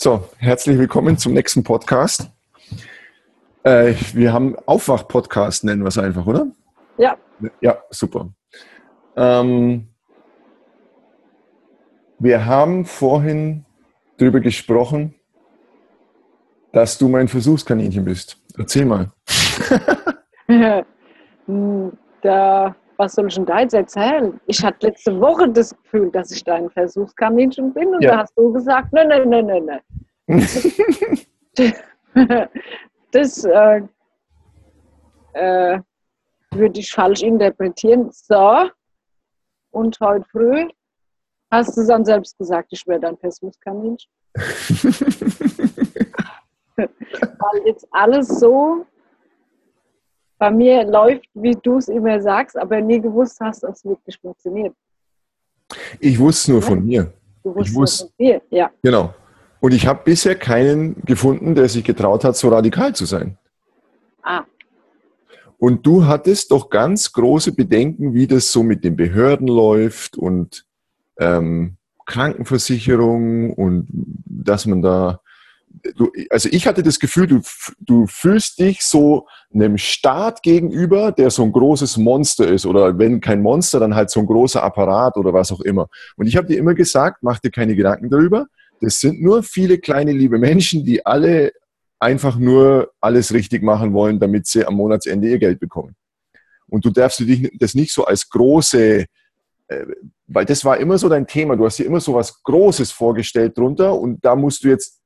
So, 0.00 0.22
herzlich 0.36 0.78
willkommen 0.78 1.18
zum 1.18 1.32
nächsten 1.32 1.64
Podcast. 1.64 2.30
Äh, 3.64 3.94
wir 4.14 4.32
haben 4.32 4.54
Aufwach-Podcast, 4.64 5.64
nennen 5.64 5.82
wir 5.82 5.88
es 5.88 5.98
einfach, 5.98 6.24
oder? 6.24 6.46
Ja. 6.98 7.16
Ja, 7.60 7.78
super. 7.90 8.28
Ähm, 9.16 9.88
wir 12.20 12.46
haben 12.46 12.84
vorhin 12.84 13.64
darüber 14.18 14.38
gesprochen, 14.38 15.16
dass 16.70 16.96
du 16.96 17.08
mein 17.08 17.26
Versuchskaninchen 17.26 18.04
bist. 18.04 18.40
Erzähl 18.56 18.84
mal. 18.84 19.10
da, 22.22 22.76
was 22.98 23.14
soll 23.14 23.28
ich 23.28 23.36
denn 23.36 23.46
da 23.46 23.60
jetzt 23.60 23.72
erzählen? 23.74 24.40
Ich 24.46 24.62
hatte 24.62 24.88
letzte 24.88 25.18
Woche 25.20 25.48
das 25.48 25.74
Gefühl, 25.76 26.10
dass 26.10 26.30
ich 26.32 26.44
dein 26.44 26.68
Versuchskaninchen 26.68 27.72
bin 27.72 27.94
und 27.94 28.02
ja. 28.02 28.10
da 28.10 28.18
hast 28.18 28.36
du 28.36 28.52
gesagt, 28.52 28.92
nein, 28.92 29.08
nein, 29.08 29.26
nein, 29.28 29.46
nein, 29.46 29.64
nein. 29.64 29.80
das 33.12 33.44
äh, 33.44 33.82
äh, 35.34 35.78
würde 36.50 36.80
ich 36.80 36.92
falsch 36.92 37.22
interpretieren. 37.22 38.10
So, 38.10 38.68
und 39.70 39.96
heute 40.00 40.26
früh 40.30 40.68
hast 41.52 41.76
du 41.76 41.86
dann 41.86 42.04
selbst 42.04 42.36
gesagt, 42.36 42.72
ich 42.72 42.84
wäre 42.86 42.98
dein 43.00 43.16
Versuchskaninchen. 43.16 44.10
Weil 46.76 47.62
jetzt 47.64 47.86
alles 47.92 48.28
so 48.28 48.84
bei 50.38 50.50
mir 50.50 50.84
läuft, 50.84 51.28
wie 51.34 51.56
du 51.62 51.78
es 51.78 51.88
immer 51.88 52.20
sagst, 52.20 52.56
aber 52.56 52.80
nie 52.80 53.00
gewusst 53.00 53.38
hast, 53.40 53.62
dass 53.62 53.78
es 53.78 53.84
wirklich 53.84 54.18
funktioniert. 54.18 54.74
Ich 56.00 56.18
wusste 56.18 56.52
nur 56.52 56.62
von 56.62 56.84
mir. 56.84 57.12
Du 57.42 57.54
wusstest 57.54 57.68
ich 57.68 57.76
wusste, 57.76 58.04
von 58.04 58.12
dir, 58.18 58.42
ja. 58.50 58.70
Genau. 58.82 59.14
Und 59.60 59.74
ich 59.74 59.86
habe 59.86 60.00
bisher 60.04 60.36
keinen 60.36 61.02
gefunden, 61.04 61.54
der 61.54 61.68
sich 61.68 61.84
getraut 61.84 62.24
hat, 62.24 62.36
so 62.36 62.48
radikal 62.48 62.94
zu 62.94 63.04
sein. 63.04 63.36
Ah. 64.22 64.44
Und 65.58 65.84
du 65.84 66.06
hattest 66.06 66.52
doch 66.52 66.70
ganz 66.70 67.12
große 67.12 67.52
Bedenken, 67.52 68.14
wie 68.14 68.28
das 68.28 68.52
so 68.52 68.62
mit 68.62 68.84
den 68.84 68.94
Behörden 68.94 69.48
läuft 69.48 70.16
und 70.16 70.64
ähm, 71.18 71.76
Krankenversicherung 72.06 73.52
und 73.52 73.88
dass 73.90 74.66
man 74.66 74.82
da 74.82 75.20
du, 75.96 76.10
also 76.30 76.48
ich 76.50 76.66
hatte 76.66 76.82
das 76.82 76.98
Gefühl, 76.98 77.26
du, 77.26 77.40
du 77.80 78.06
fühlst 78.06 78.58
dich 78.58 78.82
so 78.82 79.26
einem 79.52 79.78
Staat 79.78 80.42
gegenüber, 80.42 81.12
der 81.12 81.30
so 81.30 81.42
ein 81.42 81.52
großes 81.52 81.96
Monster 81.96 82.48
ist 82.48 82.66
oder 82.66 82.98
wenn 82.98 83.20
kein 83.20 83.42
Monster, 83.42 83.80
dann 83.80 83.94
halt 83.94 84.10
so 84.10 84.20
ein 84.20 84.26
großer 84.26 84.62
Apparat 84.62 85.16
oder 85.16 85.32
was 85.32 85.52
auch 85.52 85.60
immer. 85.60 85.88
Und 86.16 86.26
ich 86.26 86.36
habe 86.36 86.46
dir 86.46 86.58
immer 86.58 86.74
gesagt, 86.74 87.22
mach 87.22 87.38
dir 87.38 87.50
keine 87.50 87.74
Gedanken 87.74 88.10
darüber. 88.10 88.46
Das 88.80 89.00
sind 89.00 89.20
nur 89.20 89.42
viele 89.42 89.78
kleine 89.78 90.12
liebe 90.12 90.38
Menschen, 90.38 90.84
die 90.84 91.04
alle 91.04 91.52
einfach 91.98 92.36
nur 92.36 92.92
alles 93.00 93.32
richtig 93.32 93.62
machen 93.62 93.92
wollen, 93.92 94.20
damit 94.20 94.46
sie 94.46 94.64
am 94.64 94.74
Monatsende 94.74 95.28
ihr 95.28 95.38
Geld 95.38 95.58
bekommen. 95.58 95.96
Und 96.68 96.84
du 96.84 96.90
darfst 96.90 97.18
dich 97.20 97.50
das 97.58 97.74
nicht 97.74 97.92
so 97.92 98.04
als 98.04 98.28
große 98.28 99.06
äh, 99.68 99.86
weil 100.28 100.44
das 100.44 100.64
war 100.64 100.78
immer 100.78 100.98
so 100.98 101.08
dein 101.08 101.26
Thema. 101.26 101.56
Du 101.56 101.64
hast 101.64 101.78
dir 101.78 101.86
immer 101.86 102.00
so 102.00 102.14
was 102.14 102.42
Großes 102.42 102.90
vorgestellt 102.90 103.56
drunter 103.56 103.98
und 103.98 104.24
da 104.24 104.36
musst 104.36 104.62
du 104.62 104.68
jetzt 104.68 104.97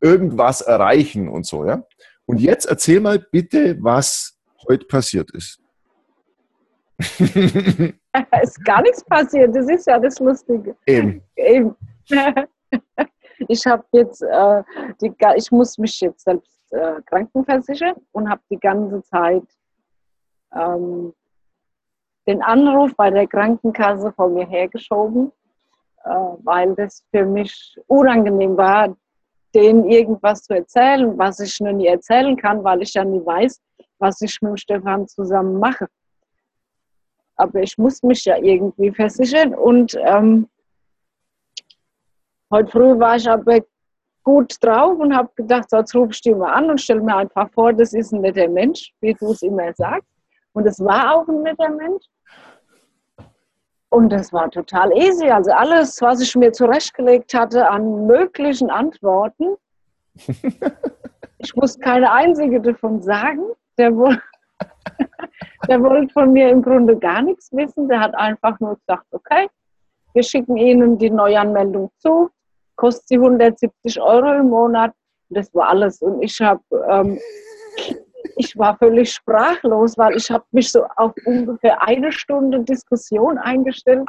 irgendwas 0.00 0.60
erreichen 0.60 1.28
und 1.28 1.46
so, 1.46 1.64
ja. 1.64 1.82
Und 2.26 2.40
jetzt 2.40 2.66
erzähl 2.66 3.00
mal 3.00 3.18
bitte, 3.18 3.76
was 3.82 4.38
heute 4.68 4.86
passiert 4.86 5.30
ist. 5.30 5.60
es 6.98 7.92
ist 8.42 8.64
gar 8.64 8.82
nichts 8.82 9.04
passiert, 9.04 9.54
das 9.54 9.68
ist 9.68 9.86
ja 9.86 9.98
das 9.98 10.18
Lustige. 10.18 10.76
Eben. 10.86 11.22
Eben. 11.36 11.76
Ich 13.46 13.64
habe 13.66 13.84
jetzt, 13.92 14.20
äh, 14.20 14.62
die, 15.00 15.14
ich 15.36 15.52
muss 15.52 15.78
mich 15.78 16.00
jetzt 16.00 16.24
selbst 16.24 16.60
äh, 16.72 17.00
krankenversichern 17.06 17.94
und 18.10 18.28
habe 18.28 18.40
die 18.50 18.58
ganze 18.58 19.00
Zeit 19.04 19.44
ähm, 20.52 21.14
den 22.26 22.42
Anruf 22.42 22.94
bei 22.96 23.10
der 23.10 23.26
Krankenkasse 23.26 24.12
vor 24.12 24.28
mir 24.28 24.46
hergeschoben, 24.46 25.30
äh, 26.04 26.10
weil 26.10 26.74
das 26.74 27.04
für 27.10 27.24
mich 27.24 27.78
unangenehm 27.86 28.56
war, 28.56 28.96
denen 29.58 29.90
irgendwas 29.90 30.42
zu 30.42 30.54
erzählen, 30.54 31.18
was 31.18 31.40
ich 31.40 31.58
noch 31.60 31.72
nie 31.72 31.88
erzählen 31.88 32.36
kann, 32.36 32.62
weil 32.62 32.82
ich 32.82 32.94
ja 32.94 33.04
nie 33.04 33.24
weiß, 33.24 33.60
was 33.98 34.20
ich 34.20 34.40
mit 34.40 34.60
Stefan 34.60 35.08
zusammen 35.08 35.58
mache. 35.58 35.88
Aber 37.36 37.60
ich 37.60 37.76
muss 37.76 38.02
mich 38.02 38.24
ja 38.24 38.36
irgendwie 38.36 38.92
versichern 38.92 39.54
und 39.54 39.96
ähm, 40.00 40.48
heute 42.52 42.70
früh 42.70 42.98
war 42.98 43.16
ich 43.16 43.28
aber 43.28 43.60
gut 44.22 44.56
drauf 44.60 44.98
und 44.98 45.16
habe 45.16 45.30
gedacht, 45.34 45.66
jetzt 45.72 45.94
ruf 45.94 46.10
ich 46.10 46.20
dich 46.20 46.34
mal 46.34 46.52
an 46.52 46.70
und 46.70 46.80
stell 46.80 47.00
mir 47.00 47.16
einfach 47.16 47.50
vor, 47.52 47.72
das 47.72 47.92
ist 47.92 48.12
ein 48.12 48.20
netter 48.20 48.48
Mensch, 48.48 48.92
wie 49.00 49.14
du 49.14 49.32
es 49.32 49.42
immer 49.42 49.72
sagst. 49.74 50.08
Und 50.52 50.66
es 50.66 50.78
war 50.80 51.14
auch 51.14 51.28
ein 51.28 51.42
netter 51.42 51.70
Mensch. 51.70 52.04
Und 53.90 54.10
das 54.10 54.32
war 54.32 54.50
total 54.50 54.92
easy. 54.92 55.30
Also 55.30 55.50
alles, 55.52 56.00
was 56.02 56.20
ich 56.20 56.34
mir 56.36 56.52
zurechtgelegt 56.52 57.32
hatte 57.32 57.68
an 57.68 58.06
möglichen 58.06 58.70
Antworten, 58.70 59.56
ich 61.38 61.54
muss 61.54 61.78
keine 61.78 62.12
einzige 62.12 62.60
davon 62.60 63.00
sagen. 63.00 63.42
Der, 63.78 63.90
der 65.68 65.82
wollte 65.82 66.12
von 66.12 66.32
mir 66.32 66.50
im 66.50 66.62
Grunde 66.62 66.98
gar 66.98 67.22
nichts 67.22 67.50
wissen. 67.52 67.88
Der 67.88 68.00
hat 68.00 68.14
einfach 68.14 68.60
nur 68.60 68.76
gesagt, 68.76 69.06
okay, 69.12 69.48
wir 70.12 70.22
schicken 70.22 70.56
Ihnen 70.56 70.98
die 70.98 71.10
Neuanmeldung 71.10 71.90
zu, 71.98 72.30
kostet 72.76 73.08
Sie 73.08 73.16
170 73.16 74.00
Euro 74.00 74.32
im 74.34 74.48
Monat. 74.48 74.92
Das 75.30 75.54
war 75.54 75.68
alles. 75.68 76.02
Und 76.02 76.22
ich 76.22 76.40
habe 76.40 76.62
ähm, 76.90 77.18
ich 78.38 78.56
war 78.56 78.76
völlig 78.78 79.12
sprachlos, 79.12 79.98
weil 79.98 80.16
ich 80.16 80.30
habe 80.30 80.44
mich 80.52 80.70
so 80.70 80.84
auf 80.96 81.12
ungefähr 81.24 81.82
eine 81.82 82.12
Stunde 82.12 82.60
Diskussion 82.60 83.36
eingestellt. 83.38 84.08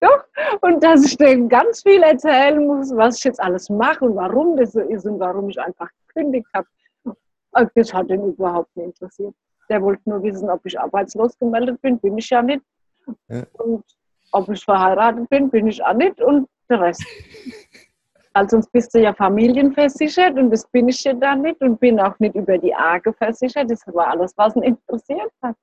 Doch, 0.00 0.24
und 0.60 0.82
dass 0.82 1.04
ich 1.04 1.16
denen 1.16 1.48
ganz 1.48 1.82
viel 1.82 2.02
erzählen 2.02 2.66
muss, 2.66 2.94
was 2.94 3.18
ich 3.18 3.24
jetzt 3.24 3.40
alles 3.40 3.68
mache 3.70 4.04
und 4.04 4.16
warum 4.16 4.56
das 4.56 4.72
so 4.72 4.80
ist 4.80 5.06
und 5.06 5.18
warum 5.18 5.48
ich 5.48 5.60
einfach 5.60 5.88
gekündigt 6.08 6.46
habe. 6.54 6.66
Das 7.74 7.94
hat 7.94 8.08
ihn 8.10 8.24
überhaupt 8.24 8.76
nicht 8.76 8.86
interessiert. 8.86 9.34
Der 9.68 9.80
wollte 9.80 10.02
nur 10.08 10.22
wissen, 10.22 10.50
ob 10.50 10.64
ich 10.66 10.78
arbeitslos 10.78 11.38
gemeldet 11.38 11.80
bin, 11.80 11.98
bin 11.98 12.18
ich 12.18 12.28
ja 12.28 12.42
nicht. 12.42 12.62
Ja. 13.28 13.44
Und 13.54 13.84
ob 14.32 14.48
ich 14.50 14.64
verheiratet 14.64 15.28
bin, 15.30 15.48
bin 15.50 15.68
ich 15.68 15.82
auch 15.82 15.94
nicht. 15.94 16.20
Und 16.20 16.48
der 16.68 16.80
Rest. 16.80 17.04
Weil 18.34 18.50
sonst 18.50 18.70
bist 18.72 18.92
du 18.94 19.00
ja 19.00 19.14
familienversichert 19.14 20.36
und 20.36 20.50
das 20.50 20.66
bin 20.66 20.88
ich 20.88 21.04
ja 21.04 21.14
dann 21.14 21.42
nicht 21.42 21.60
und 21.60 21.78
bin 21.78 22.00
auch 22.00 22.18
nicht 22.18 22.34
über 22.34 22.58
die 22.58 22.74
Arge 22.74 23.12
versichert. 23.12 23.70
Das 23.70 23.86
war 23.86 24.08
alles, 24.08 24.34
was 24.36 24.56
ihn 24.56 24.64
interessiert 24.64 25.30
hat. 25.40 25.54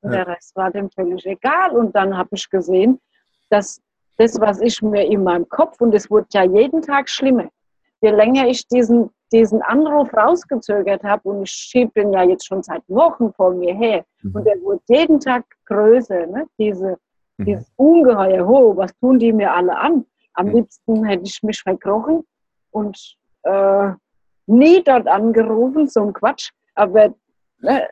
Und 0.00 0.12
ja. 0.12 0.24
der 0.24 0.34
Rest 0.34 0.56
war 0.56 0.70
dem 0.70 0.90
völlig 0.90 1.26
egal. 1.26 1.76
Und 1.76 1.94
dann 1.94 2.16
habe 2.16 2.30
ich 2.32 2.48
gesehen, 2.48 2.98
dass 3.50 3.82
das, 4.16 4.40
was 4.40 4.60
ich 4.60 4.80
mir 4.80 5.04
in 5.04 5.24
meinem 5.24 5.48
Kopf, 5.48 5.80
und 5.80 5.94
es 5.94 6.10
wurde 6.10 6.26
ja 6.32 6.44
jeden 6.44 6.82
Tag 6.82 7.08
schlimmer, 7.08 7.48
je 8.00 8.10
länger 8.10 8.46
ich 8.48 8.66
diesen, 8.68 9.10
diesen 9.32 9.60
Anruf 9.62 10.12
rausgezögert 10.14 11.02
habe, 11.04 11.28
und 11.28 11.42
ich 11.42 11.50
schiebe 11.50 11.92
den 11.94 12.12
ja 12.12 12.22
jetzt 12.22 12.46
schon 12.46 12.62
seit 12.62 12.82
Wochen 12.88 13.32
vor 13.34 13.52
mir 13.52 13.74
her, 13.74 14.04
mhm. 14.22 14.36
und 14.36 14.44
der 14.44 14.60
wurde 14.62 14.82
jeden 14.88 15.20
Tag 15.20 15.44
größer, 15.66 16.26
ne? 16.26 16.46
Diese, 16.58 16.98
mhm. 17.38 17.44
dieses 17.44 17.72
Ungeheuer, 17.76 18.46
ho, 18.46 18.76
was 18.76 18.94
tun 18.98 19.18
die 19.18 19.32
mir 19.32 19.52
alle 19.52 19.76
an? 19.76 20.06
Am 20.34 20.48
liebsten 20.48 21.04
hätte 21.04 21.24
ich 21.24 21.42
mich 21.42 21.60
verkrochen 21.60 22.24
und 22.70 23.16
äh, 23.42 23.90
nie 24.46 24.82
dort 24.82 25.06
angerufen, 25.06 25.88
so 25.88 26.02
ein 26.02 26.12
Quatsch. 26.12 26.50
Aber 26.74 27.14
ne, 27.58 27.88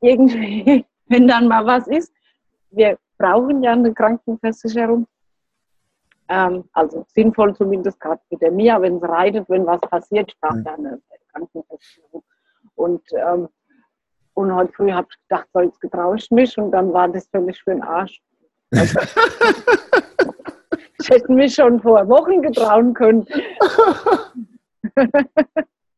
irgendwie, 0.00 0.84
wenn 1.06 1.28
dann 1.28 1.48
mal 1.48 1.66
was 1.66 1.86
ist, 1.88 2.12
wir 2.70 2.98
brauchen 3.18 3.62
ja 3.62 3.72
eine 3.72 3.92
Krankenversicherung. 3.92 5.06
Ähm, 6.28 6.64
also 6.72 7.04
sinnvoll 7.08 7.54
zumindest 7.54 8.00
gerade 8.00 8.20
mit 8.30 8.40
der 8.40 8.52
Mia, 8.52 8.80
wenn 8.80 8.96
es 8.96 9.02
reitet, 9.02 9.48
wenn 9.48 9.66
was 9.66 9.80
passiert, 9.82 10.34
brauche 10.40 10.62
ja 10.64 10.74
eine 10.74 11.00
Krankenversicherung. 11.32 12.22
Und, 12.74 13.02
ähm, 13.12 13.48
und 14.34 14.54
heute 14.54 14.72
früh 14.72 14.90
habe 14.92 15.08
ich 15.10 15.28
gedacht, 15.28 15.48
so 15.52 15.60
jetzt 15.60 15.80
getraue 15.80 16.16
ich 16.16 16.30
mich 16.30 16.56
und 16.56 16.70
dann 16.70 16.92
war 16.92 17.08
das 17.08 17.28
völlig 17.28 17.62
für 17.62 17.72
den 17.72 17.82
Arsch. 17.82 18.22
Also, 18.72 18.98
Ich 21.02 21.10
hätte 21.10 21.32
mich 21.32 21.54
schon 21.54 21.80
vor 21.80 22.08
Wochen 22.08 22.42
getrauen 22.42 22.94
können. 22.94 23.26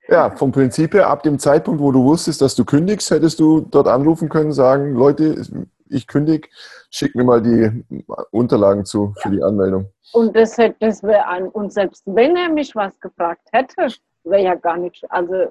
Ja, 0.06 0.30
vom 0.36 0.52
Prinzip 0.52 0.92
her, 0.92 1.08
ab 1.08 1.22
dem 1.22 1.38
Zeitpunkt, 1.38 1.80
wo 1.80 1.90
du 1.90 2.04
wusstest, 2.04 2.42
dass 2.42 2.54
du 2.54 2.66
kündigst, 2.66 3.10
hättest 3.10 3.40
du 3.40 3.60
dort 3.60 3.88
anrufen 3.88 4.28
können, 4.28 4.52
sagen, 4.52 4.94
Leute, 4.94 5.42
ich 5.88 6.06
kündige, 6.06 6.46
schick 6.90 7.14
mir 7.14 7.24
mal 7.24 7.40
die 7.40 7.84
Unterlagen 8.30 8.84
zu 8.84 9.14
für 9.16 9.30
die 9.30 9.42
Anmeldung. 9.42 9.88
Und 10.12 10.36
das, 10.36 10.58
das 10.78 11.02
wäre 11.02 11.24
an, 11.24 11.48
und 11.48 11.72
selbst 11.72 12.02
wenn 12.04 12.36
er 12.36 12.50
mich 12.50 12.76
was 12.76 13.00
gefragt 13.00 13.48
hätte, 13.52 13.88
wäre 14.24 14.42
ja 14.42 14.54
gar 14.54 14.76
nicht, 14.76 15.10
also, 15.10 15.50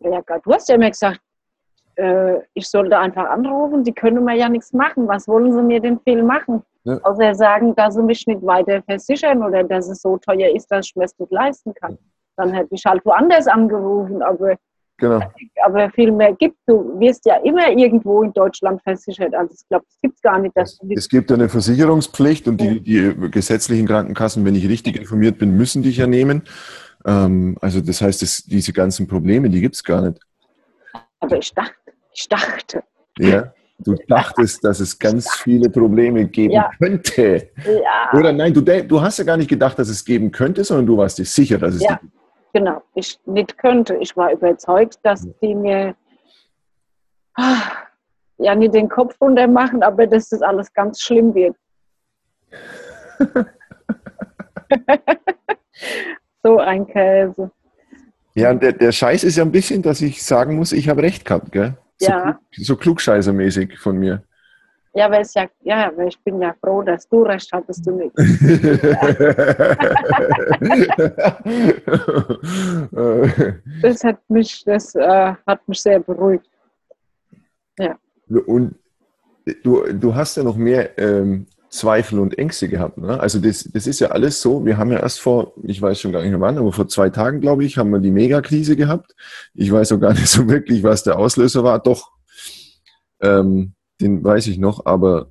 ja 0.00 0.22
gar, 0.22 0.40
du 0.40 0.50
hast 0.50 0.70
ja 0.70 0.76
immer 0.76 0.88
gesagt, 0.88 1.20
äh, 1.96 2.40
ich 2.54 2.68
sollte 2.68 2.98
einfach 2.98 3.28
anrufen, 3.28 3.84
die 3.84 3.92
können 3.92 4.24
mir 4.24 4.36
ja 4.36 4.48
nichts 4.48 4.72
machen. 4.72 5.06
Was 5.06 5.28
wollen 5.28 5.52
sie 5.52 5.62
mir 5.62 5.80
denn 5.80 6.00
viel 6.00 6.22
machen? 6.22 6.62
Ja. 6.88 6.98
Außer 7.02 7.34
sagen, 7.34 7.74
dass 7.74 7.94
sie 7.94 8.02
mich 8.02 8.26
nicht 8.26 8.44
weiter 8.44 8.82
versichern 8.82 9.42
oder 9.42 9.62
dass 9.62 9.88
es 9.88 10.00
so 10.00 10.16
teuer 10.16 10.54
ist, 10.54 10.68
dass 10.68 10.86
ich 10.86 10.96
mir 10.96 11.04
es 11.04 11.18
nicht 11.18 11.30
leisten 11.30 11.74
kann. 11.74 11.98
Dann 12.36 12.54
hätte 12.54 12.74
ich 12.74 12.82
halt 12.86 13.04
woanders 13.04 13.46
angerufen, 13.46 14.22
aber, 14.22 14.56
genau. 14.96 15.20
aber 15.66 15.90
viel 15.90 16.10
mehr 16.10 16.32
gibt. 16.32 16.56
Du 16.66 16.98
wirst 16.98 17.26
ja 17.26 17.36
immer 17.44 17.68
irgendwo 17.68 18.22
in 18.22 18.32
Deutschland 18.32 18.80
versichert. 18.82 19.34
Also 19.34 19.52
ich 19.52 19.68
glaube, 19.68 19.84
es 19.86 19.98
gibt 20.00 20.22
gar 20.22 20.38
nicht. 20.38 20.56
Dass 20.56 20.78
es 20.88 21.08
gibt 21.10 21.30
eine 21.30 21.50
Versicherungspflicht 21.50 22.48
und 22.48 22.58
die, 22.58 22.80
die 22.80 23.30
gesetzlichen 23.30 23.86
Krankenkassen, 23.86 24.46
wenn 24.46 24.54
ich 24.54 24.66
richtig 24.66 24.96
informiert 24.96 25.36
bin, 25.36 25.58
müssen 25.58 25.82
dich 25.82 25.98
ja 25.98 26.06
nehmen. 26.06 26.44
Ähm, 27.04 27.58
also 27.60 27.82
das 27.82 28.00
heißt, 28.00 28.22
das, 28.22 28.44
diese 28.46 28.72
ganzen 28.72 29.06
Probleme, 29.06 29.50
die 29.50 29.60
gibt 29.60 29.74
es 29.74 29.84
gar 29.84 30.08
nicht. 30.08 30.22
Aber 31.20 31.36
ich 31.36 31.52
dachte, 31.52 31.74
ich 32.14 32.28
dachte. 32.28 32.82
Ja, 33.18 33.52
du 33.78 33.94
dachtest, 34.08 34.64
dass 34.64 34.80
es 34.80 34.98
ganz 34.98 35.30
viele 35.36 35.70
Probleme 35.70 36.26
geben 36.26 36.54
ja. 36.54 36.70
könnte. 36.78 37.50
Ja. 37.64 38.12
Oder 38.18 38.32
nein, 38.32 38.52
du, 38.52 38.60
du 38.60 39.00
hast 39.00 39.18
ja 39.18 39.24
gar 39.24 39.36
nicht 39.36 39.48
gedacht, 39.48 39.78
dass 39.78 39.88
es 39.88 40.04
geben 40.04 40.30
könnte, 40.32 40.64
sondern 40.64 40.86
du 40.86 40.96
warst 40.96 41.18
dir 41.18 41.24
sicher, 41.24 41.58
dass 41.58 41.74
es 41.74 41.82
ja. 41.82 41.96
gibt. 41.96 42.12
Genau, 42.52 42.82
ich 42.94 43.18
nicht 43.26 43.58
könnte. 43.58 43.96
Ich 43.96 44.16
war 44.16 44.32
überzeugt, 44.32 44.98
dass 45.02 45.28
die 45.42 45.54
mir 45.54 45.94
ah, 47.34 47.60
ja 48.38 48.54
nicht 48.54 48.74
den 48.74 48.88
Kopf 48.88 49.20
runter 49.20 49.46
machen, 49.46 49.82
aber 49.82 50.06
dass 50.06 50.30
das 50.30 50.40
alles 50.42 50.72
ganz 50.72 51.00
schlimm 51.00 51.34
wird. 51.34 51.54
so 56.42 56.58
ein 56.58 56.86
Käse. 56.86 57.50
Ja, 58.34 58.54
der, 58.54 58.72
der 58.72 58.92
Scheiß 58.92 59.24
ist 59.24 59.36
ja 59.36 59.44
ein 59.44 59.52
bisschen, 59.52 59.82
dass 59.82 60.00
ich 60.00 60.22
sagen 60.24 60.56
muss, 60.56 60.72
ich 60.72 60.88
habe 60.88 61.02
recht 61.02 61.24
gehabt, 61.24 61.52
gell? 61.52 61.76
So, 62.00 62.10
ja. 62.10 62.38
so 62.52 62.76
klugscheißermäßig 62.76 63.78
von 63.78 63.98
mir. 63.98 64.22
Ja, 64.94 65.06
aber 65.06 65.22
ja, 65.22 65.48
ja, 65.62 65.88
aber 65.88 66.06
ich 66.06 66.18
bin 66.24 66.40
ja 66.40 66.54
froh, 66.60 66.82
dass 66.82 67.08
du 67.08 67.22
recht 67.22 67.50
hattest, 67.52 67.86
du 67.86 67.92
nicht. 67.92 68.16
das 73.82 74.02
hat 74.02 74.18
mich, 74.28 74.64
das 74.64 74.94
äh, 74.94 75.34
hat 75.46 75.68
mich 75.68 75.82
sehr 75.82 76.00
beruhigt. 76.00 76.48
Ja. 77.78 77.98
Und 78.46 78.76
du, 79.62 79.92
du 79.92 80.14
hast 80.14 80.36
ja 80.36 80.42
noch 80.42 80.56
mehr 80.56 80.98
ähm, 80.98 81.46
Zweifel 81.70 82.18
und 82.18 82.38
Ängste 82.38 82.68
gehabt. 82.68 82.98
Ne? 82.98 83.20
Also 83.20 83.38
das, 83.38 83.68
das 83.72 83.86
ist 83.86 84.00
ja 84.00 84.08
alles 84.08 84.40
so. 84.40 84.64
Wir 84.64 84.78
haben 84.78 84.90
ja 84.90 85.00
erst 85.00 85.20
vor, 85.20 85.52
ich 85.62 85.80
weiß 85.80 86.00
schon 86.00 86.12
gar 86.12 86.22
nicht 86.22 86.30
mehr 86.30 86.40
wann, 86.40 86.56
aber 86.56 86.72
vor 86.72 86.88
zwei 86.88 87.10
Tagen, 87.10 87.40
glaube 87.40 87.64
ich, 87.64 87.76
haben 87.76 87.90
wir 87.90 87.98
die 87.98 88.10
Megakrise 88.10 88.74
gehabt. 88.74 89.14
Ich 89.54 89.70
weiß 89.70 89.92
auch 89.92 90.00
gar 90.00 90.14
nicht 90.14 90.28
so 90.28 90.48
wirklich, 90.48 90.82
was 90.82 91.02
der 91.02 91.18
Auslöser 91.18 91.64
war. 91.64 91.78
Doch, 91.78 92.10
ähm, 93.20 93.74
den 94.00 94.24
weiß 94.24 94.46
ich 94.46 94.58
noch, 94.58 94.86
aber 94.86 95.30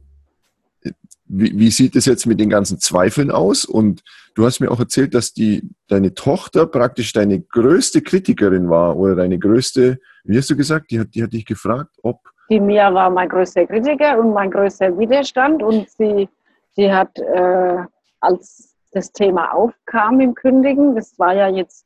äh, 0.82 0.92
wie, 1.26 1.58
wie 1.58 1.72
sieht 1.72 1.96
es 1.96 2.06
jetzt 2.06 2.28
mit 2.28 2.40
den 2.40 2.50
ganzen 2.50 2.80
Zweifeln 2.80 3.32
aus? 3.32 3.66
Und 3.66 4.04
du 4.36 4.46
hast 4.46 4.60
mir 4.60 4.70
auch 4.70 4.80
erzählt, 4.80 5.16
dass 5.16 5.34
die, 5.34 5.64
deine 5.88 6.14
Tochter 6.14 6.68
praktisch 6.68 7.14
deine 7.14 7.42
größte 7.42 8.02
Kritikerin 8.02 8.70
war 8.70 8.96
oder 8.98 9.16
deine 9.16 9.40
größte, 9.40 10.00
wie 10.24 10.38
hast 10.38 10.50
du 10.50 10.56
gesagt, 10.56 10.92
die 10.92 11.00
hat, 11.00 11.16
die 11.16 11.24
hat 11.24 11.34
dich 11.34 11.46
gefragt, 11.46 11.96
ob 12.04 12.20
die 12.50 12.60
Mia 12.60 12.94
war 12.94 13.10
mein 13.10 13.30
größter 13.30 13.66
Kritiker 13.66 14.20
und 14.20 14.34
mein 14.34 14.52
größter 14.52 14.98
Widerstand 14.98 15.62
und 15.62 15.90
sie, 15.90 16.30
sie 16.76 16.92
hat, 16.92 17.18
äh, 17.20 17.84
als 18.20 18.76
das 18.92 19.12
Thema 19.12 19.54
aufkam 19.54 20.20
im 20.22 20.34
Kündigen, 20.34 20.96
das 20.96 21.18
war 21.20 21.34
ja 21.34 21.48
jetzt 21.48 21.86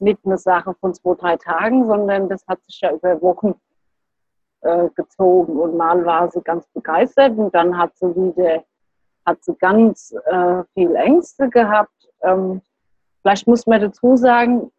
nicht 0.00 0.18
eine 0.24 0.38
Sache 0.38 0.74
von 0.80 0.94
zwei, 0.94 1.14
drei 1.14 1.36
Tagen, 1.36 1.86
sondern 1.86 2.28
das 2.28 2.46
hat 2.46 2.60
sich 2.66 2.80
ja 2.80 2.92
über 2.92 3.20
Wochen 3.22 3.54
äh, 4.62 4.88
gezogen 4.94 5.58
und 5.58 5.76
mal 5.76 6.04
war 6.04 6.30
sie 6.30 6.40
ganz 6.42 6.66
begeistert 6.68 7.36
und 7.36 7.54
dann 7.54 7.76
hat 7.76 7.96
sie 7.96 8.14
wieder, 8.14 8.64
hat 9.26 9.44
sie 9.44 9.54
ganz 9.54 10.14
äh, 10.26 10.64
viel 10.74 10.94
Ängste 10.96 11.48
gehabt. 11.48 12.08
Ähm, 12.22 12.60
vielleicht 13.22 13.46
muss 13.46 13.66
man 13.66 13.80
dazu 13.80 14.16
sagen, 14.16 14.72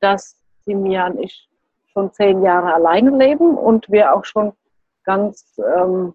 dass 0.00 0.36
sie 0.64 0.74
Mia 0.74 1.06
und 1.06 1.20
ich 1.20 1.48
schon 1.92 2.12
zehn 2.12 2.42
Jahre 2.42 2.74
alleine 2.74 3.10
leben 3.16 3.56
und 3.56 3.90
wir 3.90 4.14
auch 4.14 4.24
schon 4.24 4.52
ganz 5.04 5.58
ähm, 5.76 6.14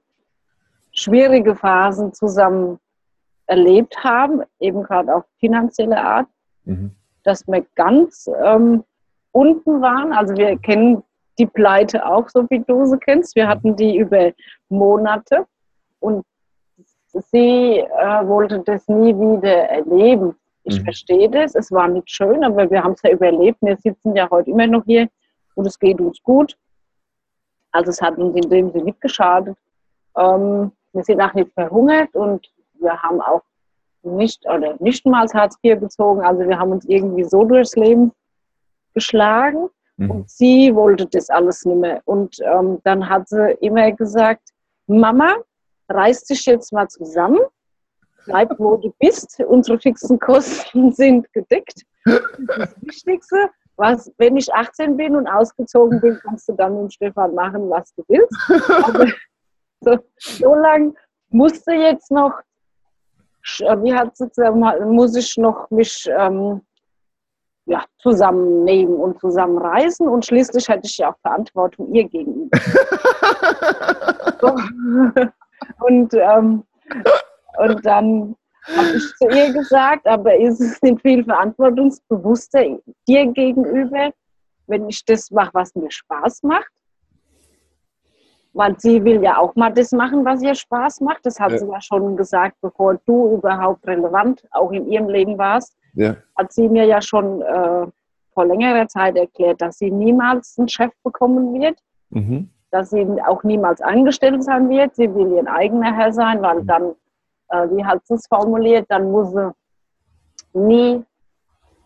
schwierige 0.92 1.56
Phasen 1.56 2.14
zusammen 2.14 2.80
erlebt 3.46 4.04
haben, 4.04 4.44
eben 4.60 4.84
gerade 4.84 5.16
auf 5.16 5.24
finanzielle 5.40 6.02
Art, 6.02 6.28
mhm. 6.66 6.92
dass 7.24 7.48
wir 7.48 7.66
ganz 7.76 8.30
ähm, 8.44 8.84
unten 9.32 9.82
waren. 9.82 10.14
Also 10.14 10.36
wir 10.36 10.58
kennen 10.58 11.04
die 11.38 11.46
Pleite 11.46 12.06
auch, 12.06 12.28
so 12.30 12.46
wie 12.50 12.60
du 12.60 12.86
sie 12.86 12.98
kennst. 12.98 13.36
Wir 13.36 13.48
hatten 13.48 13.76
die 13.76 13.98
über 13.98 14.32
Monate 14.70 15.46
und 16.00 16.26
sie 17.14 17.80
äh, 17.80 18.28
wollte 18.28 18.60
das 18.60 18.88
nie 18.88 19.16
wieder 19.16 19.70
erleben. 19.70 20.36
Ich 20.64 20.80
mhm. 20.80 20.84
verstehe 20.84 21.30
das, 21.30 21.56
es 21.56 21.72
war 21.72 21.88
nicht 21.88 22.10
schön, 22.10 22.44
aber 22.44 22.70
wir 22.70 22.84
haben 22.84 22.94
es 22.94 23.02
ja 23.04 23.12
überlebt. 23.12 23.60
Wir 23.62 23.78
sitzen 23.78 24.16
ja 24.16 24.30
heute 24.30 24.50
immer 24.50 24.68
noch 24.68 24.84
hier 24.86 25.08
und 25.58 25.66
es 25.66 25.80
geht 25.80 26.00
uns 26.00 26.22
gut. 26.24 26.56
Also 27.72 27.90
es 27.90 28.02
hat 28.02 28.18
uns 28.18 28.36
in 28.36 28.50
dem 28.50 28.72
Sinne 28.72 28.86
nicht 28.86 29.02
geschadet. 29.02 29.58
Ähm, 30.16 30.72
wir 30.94 31.04
sind 31.04 31.20
auch 31.20 31.34
nicht 31.34 31.52
verhungert 31.54 32.14
und 32.16 32.48
wir 32.80 33.02
haben 33.02 33.20
auch 33.22 33.42
nicht 34.04 34.46
oder 34.46 34.76
nicht 34.80 35.06
mal 35.06 35.28
Hartz 35.34 35.58
IV 35.64 35.80
bezogen. 35.80 36.22
Also 36.22 36.48
wir 36.48 36.58
haben 36.58 36.72
uns 36.72 36.86
irgendwie 36.86 37.24
so 37.24 37.44
durchs 37.44 37.76
Leben 37.76 38.14
geschlagen 38.94 39.70
mhm. 39.98 40.12
und 40.12 40.30
sie 40.30 40.74
wollte 40.74 41.08
das 41.08 41.30
alles 41.30 41.66
nicht 41.66 41.78
mehr. 41.78 42.02
Und 42.06 42.38
ähm, 42.42 42.80
dann 42.84 43.08
hat 43.08 43.28
sie 43.28 43.54
immer 43.62 43.92
gesagt, 43.92 44.50
Mama, 44.86 45.36
reiß 45.90 46.24
dich 46.26 46.46
jetzt 46.46 46.72
mal 46.72 46.88
zusammen, 46.88 47.40
bleib 48.26 48.54
wo 48.60 48.78
du 48.78 48.94
bist, 49.00 49.40
unsere 49.48 49.80
fixen 49.80 50.20
Kosten 50.20 50.92
sind 50.94 51.32
gedeckt. 51.34 51.84
Das 52.06 52.22
ist 52.38 52.48
das 52.48 52.82
Wichtigste 52.82 53.50
was, 53.78 54.12
wenn 54.18 54.38
ich 54.38 54.54
18 54.54 54.98
bin 54.98 55.16
und 55.16 55.28
ausgezogen 55.28 56.02
bin, 56.02 56.20
kannst 56.24 56.50
du 56.50 56.54
dann 56.54 56.82
mit 56.82 56.94
Stefan 56.94 57.34
machen, 57.36 57.70
was 57.70 57.94
du 57.96 58.04
willst. 58.08 58.36
Aber 58.84 59.06
so, 59.82 59.98
so 60.18 60.56
lange 60.56 60.94
musste 61.30 61.74
jetzt 61.74 62.12
noch, 62.12 62.34
äh, 63.60 63.78
wie 63.84 63.94
hat 63.94 64.18
sie 64.18 64.28
gesagt, 64.28 64.56
muss 64.86 65.16
ich 65.16 65.38
noch 65.38 65.70
mich 65.70 66.10
ähm, 66.10 66.62
ja, 67.66 67.84
zusammennehmen 68.00 68.96
und 68.96 69.20
zusammenreißen 69.20 70.08
und 70.08 70.26
schließlich 70.26 70.68
hatte 70.70 70.84
ich 70.86 70.98
ja 70.98 71.12
auch 71.12 71.18
Verantwortung 71.22 71.94
ihr 71.94 72.08
gegenüber. 72.08 72.58
so. 74.42 74.56
und, 75.86 76.14
ähm, 76.14 76.64
und 77.58 77.86
dann 77.86 78.36
habe 78.76 78.98
ich 78.98 79.16
zu 79.16 79.30
ihr 79.30 79.54
gesagt, 79.54 80.08
aber 80.08 80.36
ist 80.36 80.60
es 80.60 80.82
nicht 80.82 81.02
viel 81.02 81.24
verantwortungsbewusster 81.24 82.80
dir 83.08 83.26
gegenüber, 83.28 84.12
wenn 84.68 84.90
ich 84.90 85.04
das 85.06 85.32
mache, 85.32 85.54
was 85.54 85.74
mir 85.76 85.90
Spaß 85.90 86.44
macht? 86.44 86.72
Weil 88.54 88.80
sie 88.80 89.04
will 89.04 89.22
ja 89.22 89.38
auch 89.38 89.56
mal 89.56 89.72
das 89.72 89.92
machen, 89.92 90.26
was 90.26 90.42
ihr 90.42 90.56
Spaß 90.56 91.02
macht. 91.02 91.26
Das 91.26 91.40
hat 91.40 91.52
ja. 91.52 91.58
sie 91.60 91.68
ja 91.68 91.80
schon 91.80 92.18
gesagt, 92.18 92.58
bevor 92.62 93.00
du 93.06 93.36
überhaupt 93.36 93.86
relevant 93.88 94.44
auch 94.52 94.72
in 94.72 94.88
ihrem 94.92 95.10
Leben 95.10 95.38
warst. 95.38 95.78
Ja. 95.94 96.16
Hat 96.36 96.52
sie 96.52 96.68
mir 96.68 96.86
ja 96.86 97.02
schon 97.02 97.42
äh, 97.42 97.88
vor 98.34 98.46
längerer 98.46 98.88
Zeit 98.88 99.16
erklärt, 99.16 99.62
dass 99.62 99.78
sie 99.78 99.92
niemals 99.92 100.58
einen 100.58 100.68
Chef 100.68 100.92
bekommen 101.04 101.60
wird. 101.60 101.80
Mhm. 102.10 102.50
Dass 102.72 102.90
sie 102.90 103.06
auch 103.26 103.44
niemals 103.44 103.80
angestellt 103.80 104.44
sein 104.44 104.70
wird. 104.70 104.96
Sie 104.96 105.14
will 105.14 105.32
ihr 105.32 105.48
eigener 105.48 105.96
Herr 105.96 106.12
sein, 106.12 106.42
weil 106.42 106.62
mhm. 106.62 106.68
dann 106.68 106.96
äh, 107.50 107.68
wie 107.72 107.86
hat 107.86 108.06
sie 108.06 108.16
es 108.16 108.28
formuliert, 108.28 108.86
dann 108.90 109.12
muss 109.12 109.32
sie 109.32 109.52
nie 110.54 111.04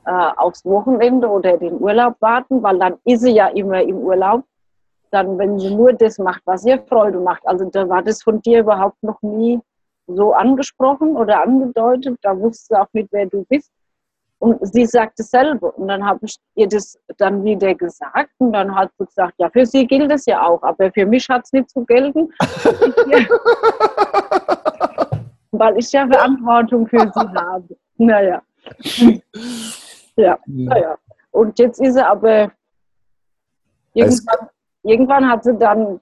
äh, 0.06 0.32
aufs 0.38 0.66
Wochenende 0.66 1.28
oder 1.28 1.58
den 1.58 1.80
Urlaub 1.80 2.16
warten, 2.20 2.64
weil 2.64 2.80
dann 2.80 2.98
ist 3.06 3.22
sie 3.22 3.32
ja 3.32 3.48
immer 3.48 3.82
im 3.82 3.98
Urlaub. 3.98 4.44
Dann, 5.12 5.38
wenn 5.38 5.60
sie 5.60 5.76
nur 5.76 5.94
das 5.94 6.18
macht, 6.18 6.42
was 6.46 6.66
ihr 6.66 6.82
Freude 6.84 7.20
macht. 7.20 7.46
Also 7.46 7.66
da 7.66 7.88
war 7.90 8.02
das 8.02 8.24
von 8.24 8.42
dir 8.42 8.62
überhaupt 8.62 9.04
noch 9.04 9.22
nie 9.22 9.60
so 10.08 10.34
angesprochen 10.34 11.18
oder 11.18 11.42
angedeutet. 11.42 12.18
Da 12.22 12.40
wusste 12.40 12.66
sie 12.70 12.80
auch 12.80 12.88
nicht, 12.94 13.10
wer 13.12 13.26
du 13.26 13.46
bist. 13.50 13.72
Und 14.40 14.58
sie 14.74 14.86
sagt 14.86 15.20
dasselbe. 15.20 15.70
Und 15.74 15.90
dann 15.90 16.06
habe 16.06 16.20
ich 16.24 16.38
ihr 16.56 16.68
das 16.68 16.98
dann 17.18 17.44
wieder 17.44 17.76
gesagt. 17.76 18.32
Und 18.38 18.54
dann 18.54 18.74
hat 18.74 18.90
sie 18.98 19.06
gesagt, 19.06 19.34
ja, 19.38 19.50
für 19.50 19.66
sie 19.66 19.86
gilt 19.86 20.12
es 20.12 20.26
ja 20.26 20.48
auch, 20.48 20.64
aber 20.64 20.92
für 20.92 21.06
mich 21.06 21.28
hat 21.30 21.44
es 21.44 21.52
nicht 21.52 21.70
zu 21.70 21.86
gelten. 21.86 22.32
weil 25.62 25.78
ich 25.78 25.92
ja 25.92 26.08
Verantwortung 26.08 26.88
für 26.88 27.00
sie 27.00 27.30
habe. 27.36 27.78
Naja. 27.98 28.42
Ja, 30.16 30.40
naja. 30.48 30.98
Und 31.30 31.60
jetzt 31.60 31.80
ist 31.80 31.98
er 31.98 32.10
aber 32.10 32.52
irgendwann, 33.94 34.50
irgendwann 34.82 35.30
hat 35.30 35.44
sie 35.44 35.56
dann 35.56 36.00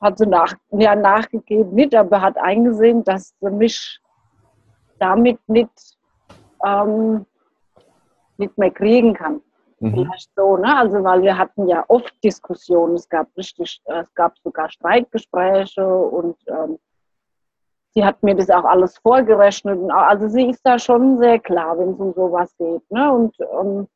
hat 0.00 0.18
sie 0.18 0.26
nach, 0.26 0.54
ja, 0.70 0.96
nachgegeben, 0.96 1.74
nicht, 1.74 1.94
aber 1.94 2.20
hat 2.20 2.36
eingesehen, 2.38 3.04
dass 3.04 3.34
sie 3.40 3.50
mich 3.50 4.00
damit 4.98 5.38
nicht, 5.46 5.98
ähm, 6.64 7.26
nicht 8.38 8.56
mehr 8.56 8.70
kriegen 8.70 9.12
kann. 9.12 9.40
Mhm. 9.78 9.92
Vielleicht 9.92 10.30
so, 10.34 10.56
ne? 10.56 10.74
Also 10.74 11.04
weil 11.04 11.22
wir 11.22 11.36
hatten 11.36 11.68
ja 11.68 11.84
oft 11.88 12.14
Diskussionen, 12.24 12.94
es 12.94 13.08
gab 13.08 13.28
richtig, 13.36 13.82
es 13.84 14.14
gab 14.14 14.38
sogar 14.38 14.70
Streitgespräche 14.70 15.86
und 15.86 16.36
ähm, 16.48 16.78
sie 17.94 18.04
hat 18.04 18.22
mir 18.22 18.34
das 18.34 18.50
auch 18.50 18.64
alles 18.64 18.98
vorgerechnet. 18.98 19.78
Also 19.90 20.28
sie 20.28 20.50
ist 20.50 20.60
da 20.64 20.78
schon 20.78 21.18
sehr 21.18 21.38
klar, 21.38 21.78
wenn 21.78 21.90
es 21.90 21.98
um 21.98 22.12
sowas 22.14 22.54
geht. 22.58 22.88
Ne? 22.90 23.12
Und, 23.12 23.38
um, 23.40 23.78
ähm, 23.80 23.88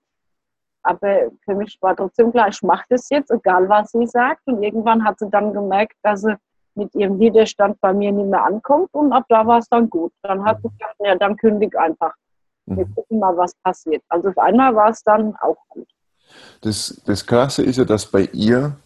aber 0.83 1.31
für 1.45 1.55
mich 1.55 1.79
war 1.81 1.97
trotzdem 1.97 2.31
klar, 2.31 2.49
ich 2.49 2.63
mache 2.63 2.85
das 2.91 3.09
jetzt, 3.09 3.31
egal 3.31 3.69
was 3.69 3.91
sie 3.93 4.07
sagt. 4.07 4.43
Und 4.47 4.63
irgendwann 4.63 5.05
hat 5.05 5.19
sie 5.19 5.31
dann 5.31 5.53
gemerkt, 5.53 5.97
dass 6.03 6.23
sie 6.23 6.37
mit 6.75 6.95
ihrem 6.95 7.19
Widerstand 7.19 7.81
bei 7.81 7.95
mir 7.95 8.13
nicht 8.13 8.29
mehr 8.29 8.45
ankommt. 8.45 8.89
Und 8.93 9.13
ab 9.13 9.25
da 9.29 9.47
war 9.47 9.59
es 9.59 9.69
dann 9.69 9.89
gut. 9.89 10.13
Dann 10.23 10.45
hat 10.45 10.59
sie 10.63 10.69
gesagt, 10.69 10.97
ja, 10.99 11.15
dann 11.15 11.37
kündig 11.37 11.79
einfach. 11.79 12.13
Wir 12.67 12.85
mhm. 12.85 12.95
gucken 12.95 13.19
mal, 13.19 13.37
was 13.37 13.55
passiert. 13.57 14.03
Also 14.09 14.29
auf 14.29 14.39
einmal 14.39 14.75
war 14.75 14.91
es 14.91 15.03
dann 15.03 15.35
auch 15.37 15.57
gut. 15.69 15.89
Das, 16.63 17.01
das 17.07 17.25
Krasse 17.27 17.63
ist 17.63 17.77
ja, 17.77 17.85
dass 17.85 18.07
bei 18.07 18.29
ihr 18.33 18.77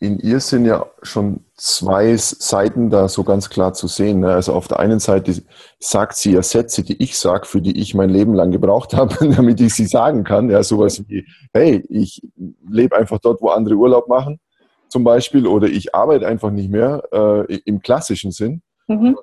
in 0.00 0.18
ihr 0.18 0.40
sind 0.40 0.64
ja 0.64 0.86
schon 1.02 1.44
zwei 1.56 2.16
Seiten 2.16 2.88
da 2.88 3.06
so 3.06 3.22
ganz 3.22 3.50
klar 3.50 3.74
zu 3.74 3.86
sehen. 3.86 4.20
Ne? 4.20 4.32
Also 4.32 4.54
auf 4.54 4.66
der 4.66 4.80
einen 4.80 4.98
Seite 4.98 5.34
sagt 5.78 6.16
sie 6.16 6.32
ja 6.32 6.42
Sätze, 6.42 6.82
die 6.82 7.00
ich 7.02 7.18
sage, 7.18 7.46
für 7.46 7.60
die 7.60 7.78
ich 7.78 7.94
mein 7.94 8.08
Leben 8.08 8.32
lang 8.32 8.50
gebraucht 8.50 8.94
habe, 8.96 9.14
damit 9.28 9.60
ich 9.60 9.74
sie 9.74 9.84
sagen 9.84 10.24
kann. 10.24 10.48
Ja, 10.48 10.62
sowas 10.62 11.06
wie, 11.06 11.26
hey, 11.52 11.84
ich 11.90 12.22
lebe 12.66 12.96
einfach 12.96 13.18
dort, 13.18 13.42
wo 13.42 13.48
andere 13.48 13.74
Urlaub 13.74 14.08
machen, 14.08 14.40
zum 14.88 15.04
Beispiel, 15.04 15.46
oder 15.46 15.68
ich 15.68 15.94
arbeite 15.94 16.26
einfach 16.26 16.50
nicht 16.50 16.70
mehr 16.70 17.02
äh, 17.12 17.56
im 17.66 17.82
klassischen 17.82 18.30
Sinn. 18.30 18.62
Mhm. 18.88 19.18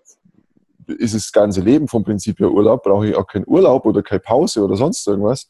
Ist 0.86 1.16
das 1.16 1.32
ganze 1.32 1.62
Leben 1.62 1.88
vom 1.88 2.04
Prinzip 2.04 2.40
her 2.40 2.52
Urlaub, 2.52 2.84
brauche 2.84 3.08
ich 3.08 3.16
auch 3.16 3.26
keinen 3.26 3.48
Urlaub 3.48 3.88
oder 3.88 4.04
keine 4.04 4.20
Pause 4.20 4.64
oder 4.64 4.76
sonst 4.76 5.06
irgendwas. 5.08 5.48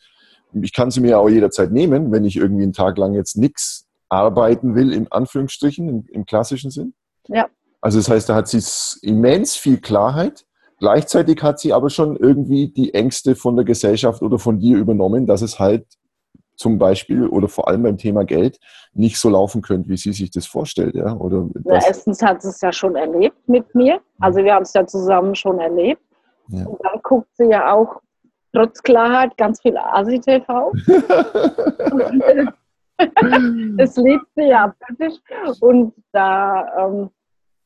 Ich 0.54 0.72
kann 0.72 0.90
sie 0.90 1.02
mir 1.02 1.20
auch 1.20 1.30
jederzeit 1.30 1.72
nehmen, 1.74 2.14
wenn 2.14 2.24
ich 2.24 2.38
irgendwie 2.38 2.64
einen 2.64 2.74
Tag 2.74 2.98
lang 2.98 3.14
jetzt 3.14 3.36
nichts 3.36 3.87
arbeiten 4.10 4.76
will, 4.76 4.94
in 4.94 5.12
Anführungsstrichen, 5.12 5.90
im, 5.90 6.06
im 6.10 6.26
klassischen 6.26 6.72
Sinn. 6.72 6.94
Ja. 7.28 7.48
Also 7.82 8.00
das 8.00 8.10
heißt, 8.10 8.30
da 8.30 8.36
hat 8.36 8.48
sie 8.48 8.62
immens 9.02 9.56
viel 9.56 9.80
Klarheit. 9.80 10.46
Gleichzeitig 10.80 11.42
hat 11.42 11.60
sie 11.60 11.74
aber 11.74 11.90
schon 11.90 12.16
irgendwie 12.18 12.68
die 12.70 12.94
Ängste 12.94 13.36
von 13.36 13.56
der 13.56 13.66
Gesellschaft 13.66 14.22
oder 14.22 14.38
von 14.38 14.60
dir 14.60 14.78
übernommen, 14.78 15.26
dass 15.26 15.42
es 15.42 15.60
halt 15.60 15.86
zum 16.56 16.80
Beispiel 16.80 17.28
oder 17.28 17.48
vor 17.48 17.68
allem 17.68 17.84
beim 17.84 17.98
Thema 17.98 18.26
Geld 18.26 18.60
nicht 18.94 19.20
so 19.20 19.30
laufen 19.30 19.62
könnte, 19.62 19.90
wie 19.90 19.98
sie 19.98 20.12
sich 20.12 20.32
das 20.32 20.48
vorstellt. 20.48 20.96
Ja? 20.96 21.16
Oder 21.16 21.48
ja, 21.66 21.80
erstens 21.86 22.22
hat 22.22 22.42
sie 22.42 22.50
es 22.50 22.62
ja 22.62 22.72
schon 22.72 22.96
erlebt 22.96 23.48
mit 23.48 23.74
mir. 23.76 24.02
Also 24.20 24.44
wir 24.44 24.54
haben 24.54 24.64
es 24.64 24.74
ja 24.74 24.86
zusammen 24.86 25.36
schon 25.36 25.60
erlebt. 25.60 26.02
Ja. 26.50 26.66
Und 26.66 26.80
dann 26.84 27.00
guckt 27.04 27.30
sie 27.36 27.46
ja 27.46 27.74
auch 27.74 28.02
trotz 28.54 28.82
Klarheit 28.82 29.38
ganz 29.38 29.62
viel 29.62 29.78
ASI-TV. 29.78 30.72
das 33.78 33.96
liebt 33.98 34.28
sie 34.36 34.50
ja 34.50 34.74
wirklich. 34.98 35.22
Und 35.62 35.94
da, 36.12 36.88
ähm, 36.88 37.10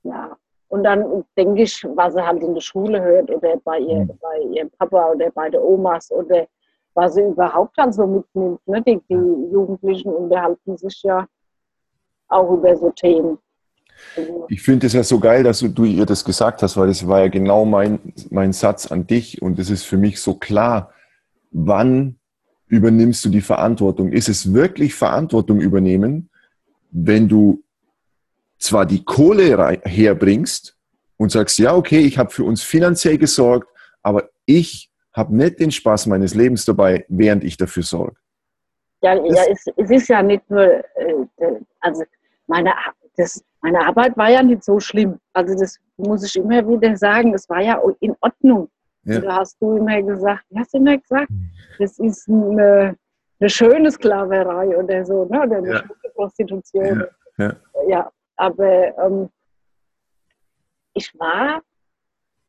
ja, 0.04 0.36
und 0.70 0.84
dann 0.84 1.26
denke 1.38 1.64
ich, 1.64 1.86
was 1.96 2.14
sie 2.14 2.26
halt 2.26 2.42
in 2.42 2.54
der 2.54 2.62
Schule 2.62 3.02
hört 3.02 3.30
oder 3.30 3.58
bei, 3.64 3.80
ihr, 3.80 4.06
mhm. 4.06 4.12
bei 4.22 4.40
ihrem 4.54 4.70
Papa 4.72 5.12
oder 5.12 5.30
bei 5.32 5.50
der 5.50 5.62
Omas 5.62 6.12
oder 6.12 6.48
was 6.94 7.16
sie 7.16 7.24
überhaupt 7.24 7.78
dann 7.78 7.92
so 7.92 8.08
mitnimmt. 8.08 8.66
Ne? 8.68 8.82
Die, 8.82 9.02
die 9.10 9.52
Jugendlichen 9.52 10.14
unterhalten 10.14 10.78
sich 10.78 11.04
ja 11.04 11.28
auch 12.30 12.52
über 12.52 12.76
so 12.76 12.90
Themen. 12.92 13.38
Also 14.16 14.46
ich 14.50 14.62
finde 14.62 14.88
es 14.88 14.94
ja 14.94 15.04
so 15.04 15.20
geil, 15.20 15.44
dass 15.44 15.60
du, 15.60 15.68
du, 15.68 15.84
ihr 15.84 16.06
das 16.06 16.24
gesagt 16.24 16.64
hast, 16.64 16.78
weil 16.78 16.88
das 16.88 17.06
war 17.06 17.20
ja 17.20 17.28
genau 17.28 17.66
mein, 17.66 18.14
mein 18.30 18.54
Satz 18.54 18.92
an 18.92 19.06
dich 19.06 19.42
und 19.42 19.60
es 19.60 19.70
ist 19.70 19.84
für 19.84 19.98
mich 19.98 20.22
so 20.22 20.36
klar, 20.36 20.92
wann 21.52 22.18
übernimmst 22.72 23.24
du 23.26 23.30
die 23.30 23.42
Verantwortung? 23.42 24.14
Ist 24.14 24.30
es 24.30 24.54
wirklich 24.54 24.96
Verantwortung 24.96 25.60
übernehmen, 25.60 26.30
wenn 26.92 27.28
du 27.28 27.62
zwar 28.58 28.86
die 28.86 29.04
Kohle 29.04 29.80
herbringst 29.84 30.78
und 31.18 31.32
sagst, 31.32 31.60
ja, 31.60 31.76
okay, 31.76 32.00
ich 32.00 32.18
habe 32.18 32.32
für 32.32 32.46
uns 32.46 32.64
finanziell 32.64 33.18
gesorgt, 33.18 33.68
aber 34.02 34.30
ich 34.46 34.90
habe 35.12 35.36
nicht 35.36 35.60
den 35.60 35.72
Spaß 35.72 36.08
meines 36.08 36.34
Lebens 36.34 36.64
dabei, 36.64 37.06
während 37.10 37.44
ich 37.44 37.58
dafür 37.58 37.84
sorge. 37.84 38.16
Ja, 39.02 39.16
ja 39.16 39.44
es, 39.52 39.66
es, 39.76 39.90
ist 39.90 40.08
ja 40.08 40.24
nicht 40.24 40.50
nur, 40.50 40.64
äh, 40.64 41.26
also 41.82 42.04
meine, 42.48 42.72
das, 43.18 43.44
meine 43.62 43.86
Arbeit 43.86 44.16
war 44.16 44.30
ja 44.30 44.42
nicht 44.42 44.64
so 44.64 44.80
schlimm. 44.80 45.20
Also 45.34 45.56
das 45.56 45.78
muss 45.98 46.24
ich 46.24 46.38
immer 46.38 46.66
wieder 46.66 46.96
sagen, 46.96 47.34
es 47.34 47.50
war 47.50 47.62
ja 47.62 47.82
in 48.00 48.16
Ordnung. 48.22 48.70
Ja. 49.04 49.20
Da 49.20 49.38
hast 49.38 49.62
du 49.62 49.78
immer 49.78 50.02
gesagt, 50.02 50.44
hast 50.56 50.74
du 50.74 50.78
immer 50.78 50.98
gesagt? 50.98 51.30
Das 51.80 51.98
ist 52.00 52.30
eine, 52.30 52.96
eine 53.40 53.50
schöne 53.50 53.92
Sklaverei 53.92 54.78
oder 54.78 55.04
so, 55.06 55.26
ne? 55.26 55.42
oder 55.42 55.58
eine 55.58 55.70
ja. 55.70 55.78
schöne 55.80 56.14
Prostitution. 56.14 57.04
Ja, 57.38 57.56
ja. 57.88 58.12
aber 58.36 58.98
ähm, 59.00 59.30
ich 60.94 61.12
war, 61.18 61.62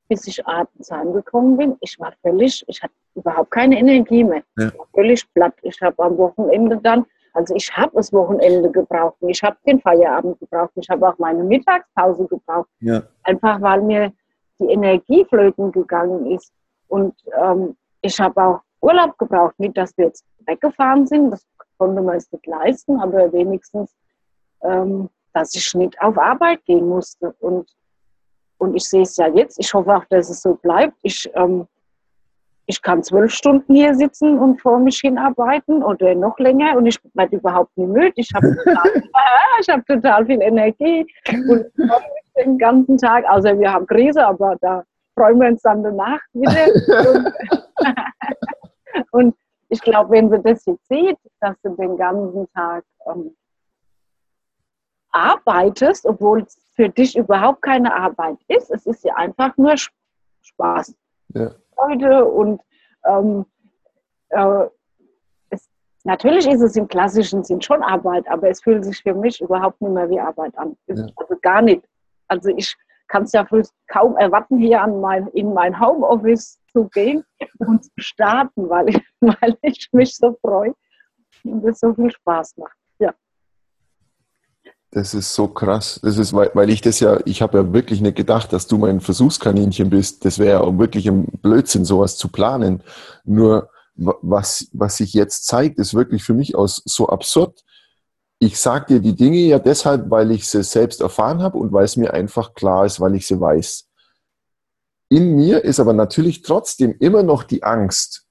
bis 0.08 0.26
ich 0.26 0.46
abends 0.46 0.90
heimgekommen 0.90 1.56
bin, 1.56 1.76
ich 1.80 1.98
war 1.98 2.12
völlig, 2.22 2.62
ich 2.66 2.82
hatte 2.82 2.92
überhaupt 3.14 3.50
keine 3.50 3.78
Energie 3.78 4.24
mehr. 4.24 4.42
Ich 4.58 4.78
war 4.78 4.86
völlig 4.94 5.32
platt. 5.32 5.54
Ich 5.62 5.80
habe 5.80 6.02
am 6.02 6.18
Wochenende 6.18 6.76
dann, 6.82 7.06
also 7.32 7.54
ich 7.54 7.74
habe 7.74 7.92
das 7.94 8.12
Wochenende 8.12 8.70
gebraucht, 8.70 9.16
ich 9.20 9.42
habe 9.42 9.56
den 9.66 9.80
Feierabend 9.80 10.38
gebraucht, 10.38 10.72
ich 10.74 10.88
habe 10.90 11.08
auch 11.08 11.18
meine 11.18 11.42
Mittagspause 11.44 12.26
gebraucht. 12.26 12.68
Ja. 12.80 13.02
Einfach 13.22 13.60
weil 13.62 13.80
mir 13.82 14.12
die 14.62 14.72
Energie 14.72 15.24
flöten 15.24 15.72
gegangen 15.72 16.26
ist. 16.30 16.52
Und 16.88 17.14
ähm, 17.40 17.76
ich 18.00 18.18
habe 18.20 18.42
auch 18.42 18.60
Urlaub 18.80 19.16
gebraucht, 19.18 19.58
nicht, 19.58 19.76
dass 19.76 19.96
wir 19.96 20.06
jetzt 20.06 20.24
weggefahren 20.46 21.06
sind, 21.06 21.30
das 21.30 21.46
konnte 21.78 22.02
man 22.02 22.16
es 22.16 22.30
nicht 22.32 22.46
leisten, 22.46 23.00
aber 23.00 23.32
wenigstens, 23.32 23.94
ähm, 24.62 25.08
dass 25.32 25.54
ich 25.54 25.74
nicht 25.74 26.00
auf 26.00 26.18
Arbeit 26.18 26.64
gehen 26.64 26.88
musste. 26.88 27.34
Und, 27.40 27.70
und 28.58 28.74
ich 28.74 28.84
sehe 28.84 29.02
es 29.02 29.16
ja 29.16 29.28
jetzt, 29.28 29.58
ich 29.58 29.72
hoffe 29.72 29.96
auch, 29.96 30.04
dass 30.06 30.30
es 30.30 30.42
so 30.42 30.54
bleibt. 30.54 30.96
Ich, 31.02 31.30
ähm, 31.34 31.66
ich 32.66 32.80
kann 32.80 33.02
zwölf 33.02 33.32
Stunden 33.32 33.74
hier 33.74 33.94
sitzen 33.94 34.38
und 34.38 34.60
vor 34.60 34.78
mich 34.78 35.00
hinarbeiten 35.00 35.82
oder 35.82 36.14
noch 36.14 36.38
länger 36.38 36.76
und 36.76 36.86
ich 36.86 36.98
werde 37.14 37.36
überhaupt 37.36 37.76
nicht 37.76 37.88
müde. 37.88 38.12
Ich 38.16 38.30
habe 38.34 38.56
total, 38.64 39.02
hab 39.68 39.86
total 39.86 40.26
viel 40.26 40.42
Energie 40.42 41.06
und 41.48 41.66
den 42.36 42.58
ganzen 42.58 42.98
Tag. 42.98 43.24
Also 43.28 43.58
wir 43.58 43.72
haben 43.72 43.86
Krise, 43.86 44.26
aber 44.26 44.56
da 44.60 44.84
freuen 45.14 45.40
wir 45.40 45.48
uns 45.48 45.62
dann 45.62 45.82
danach 45.82 46.20
wieder. 46.32 46.66
und, 48.92 49.04
und 49.12 49.36
ich 49.68 49.80
glaube, 49.80 50.10
wenn 50.10 50.30
sie 50.30 50.40
das 50.40 50.64
jetzt 50.66 50.86
sieht, 50.88 51.18
dass 51.40 51.56
du 51.62 51.70
den 51.76 51.96
ganzen 51.96 52.46
Tag 52.52 52.84
ähm, 53.06 53.34
arbeitest, 55.12 56.06
obwohl 56.06 56.42
es 56.42 56.58
für 56.74 56.88
dich 56.88 57.16
überhaupt 57.16 57.62
keine 57.62 57.94
Arbeit 57.94 58.38
ist, 58.48 58.70
es 58.70 58.86
ist 58.86 59.04
ja 59.04 59.14
einfach 59.14 59.56
nur 59.56 59.74
Spaß. 60.42 60.94
Ja. 61.34 61.52
Freude 61.74 62.24
und 62.24 62.60
ähm, 63.04 63.46
äh, 64.30 64.66
es, 65.50 65.68
natürlich 66.04 66.46
ist 66.46 66.60
es 66.60 66.76
im 66.76 66.88
klassischen 66.88 67.44
Sinn 67.44 67.60
schon 67.60 67.82
Arbeit, 67.82 68.28
aber 68.28 68.48
es 68.48 68.62
fühlt 68.62 68.84
sich 68.84 69.02
für 69.02 69.14
mich 69.14 69.40
überhaupt 69.40 69.80
nicht 69.80 69.92
mehr 69.92 70.08
wie 70.10 70.20
Arbeit 70.20 70.56
an. 70.58 70.76
Ja. 70.86 71.06
Also 71.16 71.36
gar 71.40 71.62
nicht. 71.62 71.84
Also 72.32 72.48
ich 72.56 72.74
kann 73.08 73.24
es 73.24 73.32
ja 73.32 73.46
kaum 73.88 74.16
erwarten, 74.16 74.56
hier 74.58 74.86
mein, 74.86 75.26
in 75.28 75.52
mein 75.52 75.78
Homeoffice 75.78 76.58
zu 76.72 76.88
gehen 76.88 77.22
und 77.58 77.84
zu 77.84 77.90
starten, 77.98 78.70
weil 78.70 78.88
ich, 78.88 79.00
weil 79.20 79.58
ich 79.60 79.90
mich 79.92 80.16
so 80.16 80.34
freue 80.40 80.74
und 81.44 81.62
es 81.66 81.80
so 81.80 81.92
viel 81.92 82.10
Spaß 82.10 82.56
macht. 82.56 82.76
Ja. 82.98 83.12
Das 84.92 85.12
ist 85.12 85.34
so 85.34 85.46
krass. 85.46 86.00
Das 86.02 86.16
ist, 86.16 86.32
weil, 86.32 86.50
weil 86.54 86.70
ich 86.70 86.80
das 86.80 87.00
ja, 87.00 87.18
ich 87.26 87.42
habe 87.42 87.58
ja 87.58 87.72
wirklich 87.74 88.00
nicht 88.00 88.16
gedacht, 88.16 88.50
dass 88.54 88.66
du 88.66 88.78
mein 88.78 89.00
Versuchskaninchen 89.00 89.90
bist. 89.90 90.24
Das 90.24 90.38
wäre 90.38 90.62
ja 90.62 90.78
wirklich 90.78 91.06
ein 91.06 91.26
Blödsinn, 91.42 91.84
sowas 91.84 92.16
zu 92.16 92.28
planen. 92.28 92.82
Nur 93.24 93.68
was, 93.94 94.70
was 94.72 94.96
sich 94.96 95.12
jetzt 95.12 95.46
zeigt, 95.46 95.78
ist 95.78 95.92
wirklich 95.92 96.24
für 96.24 96.32
mich 96.32 96.56
aus 96.56 96.80
so 96.86 97.10
absurd 97.10 97.62
ich 98.42 98.58
sage 98.58 98.94
dir 98.94 99.00
die 99.00 99.14
Dinge 99.14 99.38
ja 99.38 99.60
deshalb, 99.60 100.10
weil 100.10 100.32
ich 100.32 100.48
sie 100.48 100.64
selbst 100.64 101.00
erfahren 101.00 101.40
habe 101.42 101.58
und 101.58 101.72
weil 101.72 101.84
es 101.84 101.96
mir 101.96 102.12
einfach 102.12 102.54
klar 102.54 102.84
ist, 102.84 102.98
weil 102.98 103.14
ich 103.14 103.24
sie 103.24 103.40
weiß. 103.40 103.88
In 105.10 105.36
mir 105.36 105.62
ist 105.62 105.78
aber 105.78 105.92
natürlich 105.92 106.42
trotzdem 106.42 106.96
immer 106.98 107.22
noch 107.22 107.44
die 107.44 107.62
Angst, 107.62 108.26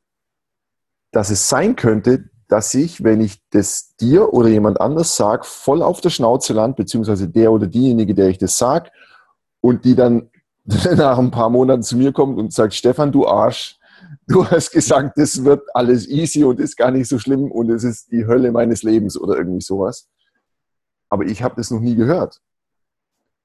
dass 1.14 1.30
es 1.30 1.48
sein 1.48 1.78
könnte, 1.78 2.26
dass 2.50 2.74
ich, 2.74 3.06
wenn 3.06 3.22
ich 3.22 3.42
das 3.52 3.96
dir 4.02 4.34
oder 4.34 4.50
jemand 4.50 4.82
anders 4.82 5.16
sage, 5.16 5.46
voll 5.46 5.82
auf 5.82 6.02
der 6.02 6.10
Schnauze 6.10 6.52
land, 6.52 6.76
beziehungsweise 6.76 7.30
der 7.30 7.54
oder 7.54 7.68
diejenige, 7.68 8.14
der 8.14 8.28
ich 8.28 8.38
das 8.38 8.58
sage, 8.58 8.92
und 9.62 9.86
die 9.86 9.96
dann 9.96 10.30
nach 10.66 11.20
ein 11.20 11.32
paar 11.32 11.50
Monaten 11.50 11.84
zu 11.84 11.96
mir 11.96 12.12
kommt 12.12 12.38
und 12.38 12.52
sagt, 12.52 12.74
Stefan, 12.74 13.14
du 13.14 13.26
Arsch, 13.26 13.80
du 14.28 14.46
hast 14.46 14.72
gesagt, 14.72 15.18
das 15.18 15.44
wird 15.44 15.64
alles 15.74 16.08
easy 16.08 16.44
und 16.44 16.60
ist 16.60 16.78
gar 16.78 16.92
nicht 16.92 17.08
so 17.08 17.20
schlimm 17.20 17.52
und 17.52 17.70
es 17.70 17.84
ist 17.84 18.12
die 18.12 18.26
Hölle 18.26 18.52
meines 18.52 18.84
Lebens 18.84 19.20
oder 19.20 19.38
irgendwie 19.38 19.62
sowas. 19.62 20.10
Aber 21.10 21.26
ich 21.26 21.44
habe 21.44 21.56
das 21.56 21.72
noch 21.72 21.80
nie 21.80 21.96
gehört. 21.96 22.40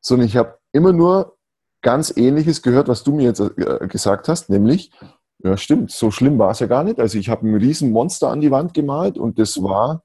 Sondern 0.00 0.26
ich 0.26 0.36
habe 0.36 0.58
immer 0.72 0.92
nur 0.92 1.36
ganz 1.82 2.12
Ähnliches 2.16 2.62
gehört, 2.62 2.88
was 2.88 3.02
du 3.02 3.14
mir 3.14 3.24
jetzt 3.24 3.40
äh, 3.40 3.86
gesagt 3.88 4.28
hast, 4.28 4.50
nämlich, 4.50 4.90
ja 5.38 5.56
stimmt, 5.56 5.90
so 5.90 6.10
schlimm 6.10 6.38
war 6.38 6.50
es 6.50 6.60
ja 6.60 6.66
gar 6.66 6.84
nicht. 6.84 6.98
Also 7.00 7.18
ich 7.18 7.28
habe 7.28 7.46
ein 7.46 7.54
riesen 7.54 7.90
Monster 7.90 8.28
an 8.28 8.40
die 8.40 8.50
Wand 8.50 8.74
gemalt 8.74 9.18
und 9.18 9.38
das 9.38 9.62
war, 9.62 10.02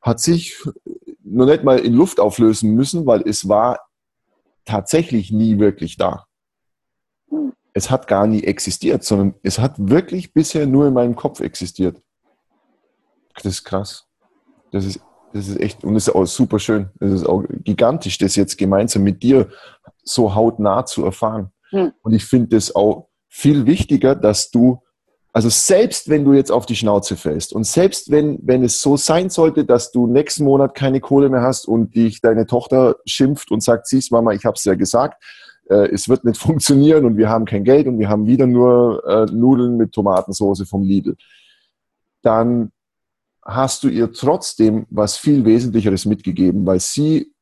hat 0.00 0.20
sich 0.20 0.60
noch 1.24 1.46
nicht 1.46 1.64
mal 1.64 1.78
in 1.78 1.94
Luft 1.94 2.20
auflösen 2.20 2.74
müssen, 2.74 3.06
weil 3.06 3.22
es 3.26 3.48
war 3.48 3.80
tatsächlich 4.64 5.30
nie 5.30 5.58
wirklich 5.58 5.96
da. 5.96 6.26
Es 7.74 7.90
hat 7.90 8.06
gar 8.06 8.26
nie 8.26 8.42
existiert, 8.44 9.04
sondern 9.04 9.34
es 9.42 9.58
hat 9.58 9.74
wirklich 9.78 10.32
bisher 10.32 10.66
nur 10.66 10.86
in 10.86 10.94
meinem 10.94 11.16
Kopf 11.16 11.40
existiert. 11.40 12.00
Das 13.34 13.46
ist 13.46 13.64
krass. 13.64 14.06
Das 14.70 14.84
ist, 14.84 15.00
das 15.32 15.48
ist 15.48 15.60
echt, 15.60 15.84
und 15.84 15.94
das 15.94 16.08
ist 16.08 16.14
auch 16.14 16.26
super 16.26 16.58
schön. 16.58 16.90
Das 17.00 17.12
ist 17.12 17.26
auch 17.26 17.44
gigantisch, 17.48 18.18
das 18.18 18.36
jetzt 18.36 18.58
gemeinsam 18.58 19.02
mit 19.02 19.22
dir 19.22 19.48
so 20.04 20.34
hautnah 20.34 20.84
zu 20.84 21.04
erfahren. 21.04 21.50
Hm. 21.70 21.92
Und 22.02 22.12
ich 22.12 22.24
finde 22.24 22.56
es 22.56 22.74
auch 22.74 23.08
viel 23.28 23.64
wichtiger, 23.64 24.14
dass 24.14 24.50
du, 24.50 24.82
also 25.32 25.48
selbst 25.48 26.10
wenn 26.10 26.26
du 26.26 26.34
jetzt 26.34 26.52
auf 26.52 26.66
die 26.66 26.76
Schnauze 26.76 27.16
fällst 27.16 27.54
und 27.54 27.64
selbst 27.64 28.10
wenn, 28.10 28.38
wenn 28.42 28.62
es 28.62 28.82
so 28.82 28.98
sein 28.98 29.30
sollte, 29.30 29.64
dass 29.64 29.90
du 29.90 30.06
nächsten 30.06 30.44
Monat 30.44 30.74
keine 30.74 31.00
Kohle 31.00 31.30
mehr 31.30 31.40
hast 31.40 31.66
und 31.66 31.94
dich 31.94 32.20
deine 32.20 32.46
Tochter 32.46 32.96
schimpft 33.06 33.50
und 33.50 33.62
sagt, 33.62 33.86
siehst 33.86 34.12
Mama, 34.12 34.32
ich 34.32 34.44
habe 34.44 34.56
es 34.56 34.64
ja 34.64 34.74
gesagt, 34.74 35.22
äh, 35.68 35.88
es 35.92 36.08
wird 36.08 36.24
nicht 36.24 36.38
funktionieren 36.40 37.04
und 37.04 37.16
wir 37.16 37.28
haben 37.28 37.44
kein 37.44 37.64
Geld 37.64 37.86
und 37.86 37.98
wir 37.98 38.08
haben 38.08 38.26
wieder 38.26 38.46
nur 38.46 39.02
äh, 39.06 39.26
Nudeln 39.32 39.76
mit 39.76 39.92
Tomatensauce 39.92 40.68
vom 40.68 40.82
Lidl, 40.82 41.16
dann 42.22 42.72
hast 43.44 43.82
du 43.82 43.88
ihr 43.88 44.12
trotzdem 44.12 44.86
was 44.90 45.16
viel 45.16 45.44
Wesentlicheres 45.44 46.06
mitgegeben, 46.06 46.64
weil 46.64 46.80
sie 46.80 47.32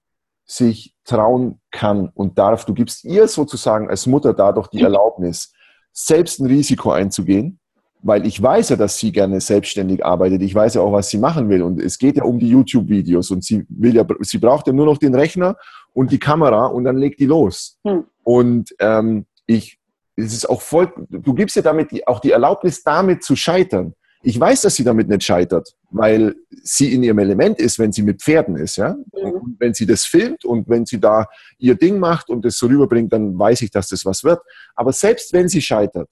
sich 0.47 0.95
trauen 1.05 1.61
kann 1.71 2.11
und 2.15 2.39
darf. 2.39 2.65
Du 2.65 2.75
gibst 2.75 3.05
ihr 3.05 3.29
sozusagen 3.29 3.89
als 3.89 4.07
Mutter 4.07 4.35
dadurch 4.35 4.69
die 4.69 4.83
Erlaubnis, 4.83 5.53
selbst 5.93 6.41
ein 6.41 6.47
Risiko 6.47 6.91
einzugehen, 6.91 7.61
weil 8.03 8.27
ich 8.27 8.43
weiß 8.43 8.71
ja, 8.71 8.77
dass 8.77 8.99
sie 8.99 9.13
gerne 9.13 9.41
selbstständig 9.41 10.05
arbeitet. 10.05 10.43
Ich 10.43 10.55
weiß 10.55 10.75
ja 10.75 10.81
auch, 10.81 10.93
was 10.93 11.11
sie 11.11 11.19
machen 11.19 11.49
will. 11.49 11.63
Und 11.63 11.81
es 11.81 11.99
geht 11.99 12.17
ja 12.17 12.25
um 12.25 12.39
die 12.39 12.49
YouTube-Videos 12.49 13.31
und 13.31 13.45
sie 13.45 13.67
will 13.69 13.95
ja, 13.95 14.05
sie 14.21 14.39
braucht 14.39 14.67
ja 14.67 14.73
nur 14.73 14.87
noch 14.87 14.99
den 14.99 15.15
Rechner 15.15 15.57
und 15.93 16.13
die 16.13 16.19
Kamera 16.19 16.67
und 16.67 16.85
dann 16.85 16.97
legt 16.97 17.21
die 17.21 17.27
los. 17.27 17.79
Hm. 17.85 18.05
Und 18.23 18.75
ähm, 18.79 19.27
ich, 19.47 19.79
es 20.17 20.33
ist 20.33 20.49
auch 20.49 20.63
voll, 20.63 20.93
du 21.09 21.35
gibst 21.35 21.57
ihr 21.57 21.63
damit 21.63 21.91
die, 21.91 22.07
auch 22.07 22.21
die 22.21 22.31
Erlaubnis, 22.31 22.83
damit 22.83 23.25
zu 23.25 23.37
scheitern. 23.37 23.95
Ich 24.23 24.39
weiß, 24.39 24.63
dass 24.63 24.75
sie 24.75 24.85
damit 24.85 25.09
nicht 25.09 25.25
scheitert, 25.25 25.75
weil 25.91 26.35
sie 26.63 26.93
in 26.93 27.03
ihrem 27.03 27.19
Element 27.19 27.59
ist, 27.59 27.79
wenn 27.79 27.91
sie 27.91 28.03
mit 28.03 28.21
Pferden 28.21 28.57
ist, 28.57 28.77
ja. 28.77 28.95
Mhm. 29.13 29.31
Und 29.31 29.57
wenn 29.59 29.73
sie 29.73 29.87
das 29.87 30.05
filmt 30.05 30.45
und 30.45 30.69
wenn 30.69 30.85
sie 30.85 31.01
da 31.01 31.27
ihr 31.59 31.75
Ding 31.75 31.99
macht 31.99 32.29
und 32.29 32.45
das 32.45 32.59
so 32.59 32.67
rüberbringt, 32.67 33.13
dann 33.13 33.39
weiß 33.39 33.63
ich, 33.63 33.71
dass 33.71 33.89
das 33.89 34.05
was 34.05 34.23
wird. 34.23 34.41
Aber 34.75 34.93
selbst 34.93 35.33
wenn 35.33 35.49
sie 35.49 35.63
scheitert, 35.63 36.11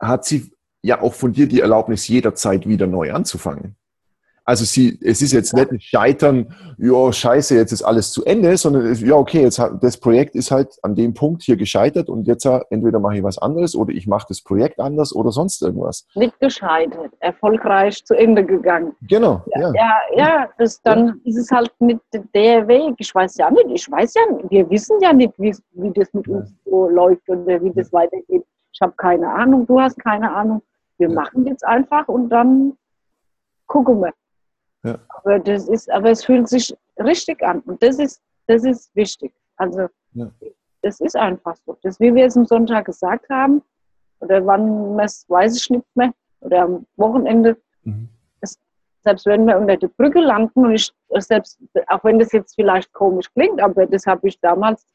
hat 0.00 0.24
sie 0.24 0.52
ja 0.82 1.02
auch 1.02 1.14
von 1.14 1.32
dir 1.32 1.46
die 1.46 1.60
Erlaubnis, 1.60 2.08
jederzeit 2.08 2.66
wieder 2.66 2.86
neu 2.86 3.12
anzufangen. 3.12 3.76
Also 4.46 4.64
sie, 4.64 4.96
es 5.02 5.22
ist 5.22 5.32
jetzt 5.32 5.54
nicht 5.54 5.72
ein 5.72 5.80
Scheitern, 5.80 6.54
ja, 6.78 7.12
scheiße, 7.12 7.56
jetzt 7.56 7.72
ist 7.72 7.82
alles 7.82 8.12
zu 8.12 8.24
Ende, 8.24 8.56
sondern 8.56 8.94
ja, 8.94 9.16
okay, 9.16 9.42
jetzt 9.42 9.58
hat, 9.58 9.82
das 9.82 9.98
Projekt 9.98 10.36
ist 10.36 10.52
halt 10.52 10.78
an 10.82 10.94
dem 10.94 11.14
Punkt 11.14 11.42
hier 11.42 11.56
gescheitert 11.56 12.08
und 12.08 12.28
jetzt 12.28 12.46
entweder 12.70 13.00
mache 13.00 13.16
ich 13.16 13.24
was 13.24 13.38
anderes 13.38 13.74
oder 13.74 13.92
ich 13.92 14.06
mache 14.06 14.26
das 14.28 14.40
Projekt 14.40 14.78
anders 14.78 15.12
oder 15.12 15.32
sonst 15.32 15.62
irgendwas. 15.62 16.06
Nicht 16.14 16.38
gescheitert, 16.38 17.12
erfolgreich 17.18 18.04
zu 18.04 18.14
Ende 18.14 18.44
gegangen. 18.44 18.94
Genau. 19.08 19.42
Ja, 19.56 19.72
ja, 19.74 19.96
ja 20.16 20.48
das, 20.58 20.80
dann 20.82 21.06
ja. 21.08 21.14
ist 21.24 21.38
es 21.38 21.50
halt 21.50 21.72
nicht 21.80 22.00
der 22.32 22.68
Weg. 22.68 22.94
Ich 22.98 23.12
weiß 23.12 23.36
ja 23.38 23.50
nicht, 23.50 23.66
ich 23.68 23.90
weiß 23.90 24.14
ja 24.14 24.32
nicht, 24.32 24.48
wir 24.48 24.70
wissen 24.70 25.00
ja 25.00 25.12
nicht, 25.12 25.32
wie, 25.38 25.56
wie 25.72 25.90
das 25.90 26.14
mit 26.14 26.28
uns 26.28 26.54
so 26.64 26.88
läuft 26.88 27.28
oder 27.28 27.60
wie 27.60 27.72
das 27.72 27.92
weitergeht. 27.92 28.44
Ich 28.72 28.80
habe 28.80 28.92
keine 28.96 29.28
Ahnung, 29.28 29.66
du 29.66 29.80
hast 29.80 29.98
keine 29.98 30.32
Ahnung. 30.32 30.62
Wir 30.98 31.08
machen 31.08 31.46
jetzt 31.46 31.66
einfach 31.66 32.06
und 32.06 32.28
dann 32.28 32.74
gucken 33.66 34.00
wir. 34.00 34.12
Ja. 34.86 34.98
Aber, 35.08 35.38
das 35.38 35.68
ist, 35.68 35.90
aber 35.90 36.10
es 36.10 36.24
fühlt 36.24 36.48
sich 36.48 36.74
richtig 36.98 37.42
an 37.42 37.60
und 37.60 37.82
das 37.82 37.98
ist, 37.98 38.22
das 38.46 38.64
ist 38.64 38.94
wichtig. 38.94 39.32
Also 39.56 39.88
ja. 40.12 40.30
das 40.82 41.00
ist 41.00 41.16
einfach 41.16 41.56
so. 41.64 41.76
Das, 41.82 41.98
wie 42.00 42.14
wir 42.14 42.26
es 42.26 42.36
am 42.36 42.46
Sonntag 42.46 42.86
gesagt 42.86 43.28
haben, 43.28 43.62
oder 44.20 44.44
wann 44.46 44.98
es 45.00 45.24
weiß 45.28 45.56
ich 45.56 45.70
nicht 45.70 45.96
mehr, 45.96 46.12
oder 46.40 46.62
am 46.62 46.86
Wochenende, 46.96 47.56
mhm. 47.82 48.08
es, 48.40 48.58
selbst 49.02 49.26
wenn 49.26 49.46
wir 49.46 49.58
unter 49.58 49.76
der 49.76 49.88
Brücke 49.88 50.20
landen 50.20 50.66
und 50.66 50.74
ich 50.74 50.92
selbst, 51.18 51.58
auch 51.88 52.04
wenn 52.04 52.18
das 52.18 52.32
jetzt 52.32 52.54
vielleicht 52.54 52.92
komisch 52.92 53.32
klingt, 53.32 53.60
aber 53.60 53.86
das 53.86 54.06
habe 54.06 54.28
ich 54.28 54.38
damals 54.40 54.86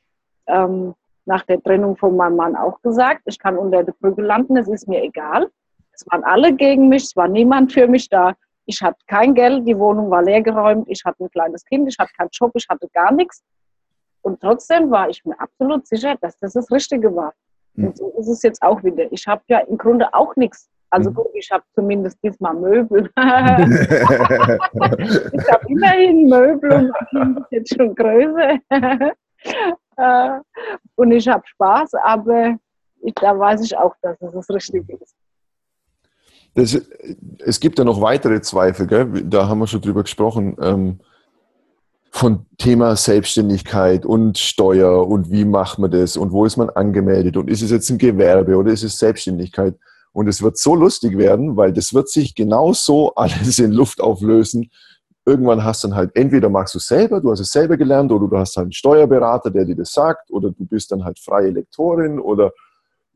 ähm, 0.48 0.96
nach 1.26 1.44
der 1.44 1.62
Trennung 1.62 1.98
von 1.98 2.16
meinem 2.16 2.36
Mann 2.36 2.56
auch 2.56 2.82
gesagt, 2.82 3.22
ich 3.26 3.38
kann 3.38 3.58
unter 3.58 3.84
der 3.84 3.94
Brücke 3.94 4.22
landen, 4.22 4.58
es 4.58 4.68
ist 4.68 4.88
mir 4.88 5.04
egal. 5.04 5.50
Es 5.94 6.06
waren 6.10 6.24
alle 6.24 6.54
gegen 6.54 6.90
mich, 6.90 7.04
es 7.04 7.16
war 7.16 7.28
niemand 7.28 7.74
für 7.74 7.88
mich 7.88 8.10
da. 8.10 8.34
Ich 8.72 8.82
hatte 8.82 9.04
kein 9.06 9.34
Geld, 9.34 9.68
die 9.68 9.78
Wohnung 9.78 10.10
war 10.10 10.24
leergeräumt, 10.24 10.88
ich 10.88 11.04
hatte 11.04 11.26
ein 11.26 11.30
kleines 11.30 11.66
Kind, 11.66 11.90
ich 11.90 11.98
hatte 12.00 12.14
keinen 12.18 12.30
Job, 12.32 12.52
ich 12.56 12.66
hatte 12.70 12.88
gar 12.94 13.12
nichts. 13.12 13.44
Und 14.22 14.40
trotzdem 14.40 14.90
war 14.90 15.10
ich 15.10 15.26
mir 15.26 15.38
absolut 15.38 15.86
sicher, 15.86 16.16
dass 16.22 16.40
das 16.40 16.54
das 16.54 16.72
Richtige 16.72 17.14
war. 17.14 17.34
Mhm. 17.74 17.88
Und 17.88 17.98
so 17.98 18.14
ist 18.18 18.30
es 18.30 18.42
jetzt 18.44 18.62
auch 18.62 18.82
wieder. 18.82 19.12
Ich 19.12 19.28
habe 19.28 19.42
ja 19.48 19.60
im 19.60 19.78
Grunde 19.78 20.08
auch 20.14 20.34
nichts. 20.38 20.70
Also 20.90 21.10
hm. 21.10 21.16
gut, 21.16 21.28
ich 21.34 21.50
habe 21.52 21.64
zumindest 21.74 22.18
diesmal 22.22 22.54
Möbel. 22.54 23.10
ich 23.18 23.22
habe 25.52 25.68
immerhin 25.68 26.28
Möbel 26.28 26.72
und 26.72 26.92
mein 26.92 27.08
Kind 27.10 27.40
ist 27.40 27.52
jetzt 27.52 27.76
schon 27.76 27.94
größer. 27.96 28.60
Äh, 29.98 30.40
und 30.96 31.12
ich 31.12 31.28
habe 31.28 31.42
Spaß, 31.46 31.96
aber 31.96 32.56
ich, 33.02 33.14
da 33.16 33.38
weiß 33.38 33.62
ich 33.64 33.76
auch, 33.76 33.96
dass 34.02 34.22
es 34.22 34.32
das 34.32 34.50
Richtige 34.50 34.94
ist. 34.98 35.16
Das, 36.54 36.80
es 37.40 37.60
gibt 37.60 37.80
ja 37.80 37.86
noch 37.86 38.02
weitere 38.02 38.42
Zweifel, 38.42 38.88
gell? 38.88 39.24
da 39.24 39.48
haben 39.48 39.60
wir 39.60 39.68
schon 39.68 39.82
drüber 39.82 40.04
gesprochen, 40.04 40.58
ähm, 40.62 41.00
von 42.14 42.46
Thema 42.58 42.98
Selbstständigkeit 42.98 44.06
und 44.06 44.38
Steuer 44.38 45.08
und 45.08 45.32
wie 45.32 45.46
macht 45.46 45.80
man 45.80 45.90
das 45.90 46.18
und 46.18 46.32
wo 46.34 46.46
ist 46.46 46.58
man 46.58 46.70
angemeldet 46.70 47.38
und 47.38 47.50
ist 47.50 47.62
es 47.62 47.72
jetzt 47.72 47.90
ein 47.90 47.98
Gewerbe 47.98 48.58
oder 48.58 48.72
ist 48.72 48.84
es 48.84 49.00
Selbstständigkeit? 49.00 49.76
Und 50.14 50.28
es 50.28 50.42
wird 50.42 50.58
so 50.58 50.76
lustig 50.76 51.18
werden, 51.18 51.56
weil 51.56 51.72
das 51.72 51.94
wird 51.94 52.10
sich 52.10 52.36
genauso 52.36 53.16
alles 53.16 53.60
in 53.60 53.72
Luft 53.72 54.02
auflösen. 54.02 54.70
Irgendwann 55.26 55.64
hast 55.64 55.84
du 55.84 55.88
dann 55.88 55.96
halt, 55.96 56.12
entweder 56.16 56.50
machst 56.50 56.74
du 56.74 56.80
es 56.80 56.88
selber, 56.88 57.22
du 57.22 57.32
hast 57.32 57.40
es 57.40 57.52
selber 57.52 57.78
gelernt, 57.78 58.12
oder 58.12 58.28
du 58.28 58.38
hast 58.38 58.58
halt 58.58 58.66
einen 58.66 58.74
Steuerberater, 58.74 59.50
der 59.50 59.66
dir 59.66 59.76
das 59.76 59.94
sagt, 59.94 60.30
oder 60.32 60.50
du 60.50 60.66
bist 60.66 60.92
dann 60.92 61.06
halt 61.06 61.18
freie 61.18 61.52
Lektorin 61.52 62.20
oder 62.20 62.52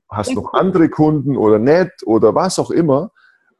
hast 0.09 0.33
noch 0.33 0.53
andere 0.53 0.87
Kunden 0.87 1.35
oder 1.35 1.59
nicht 1.59 1.91
oder 2.05 2.33
was 2.33 2.59
auch 2.59 2.71
immer. 2.71 3.11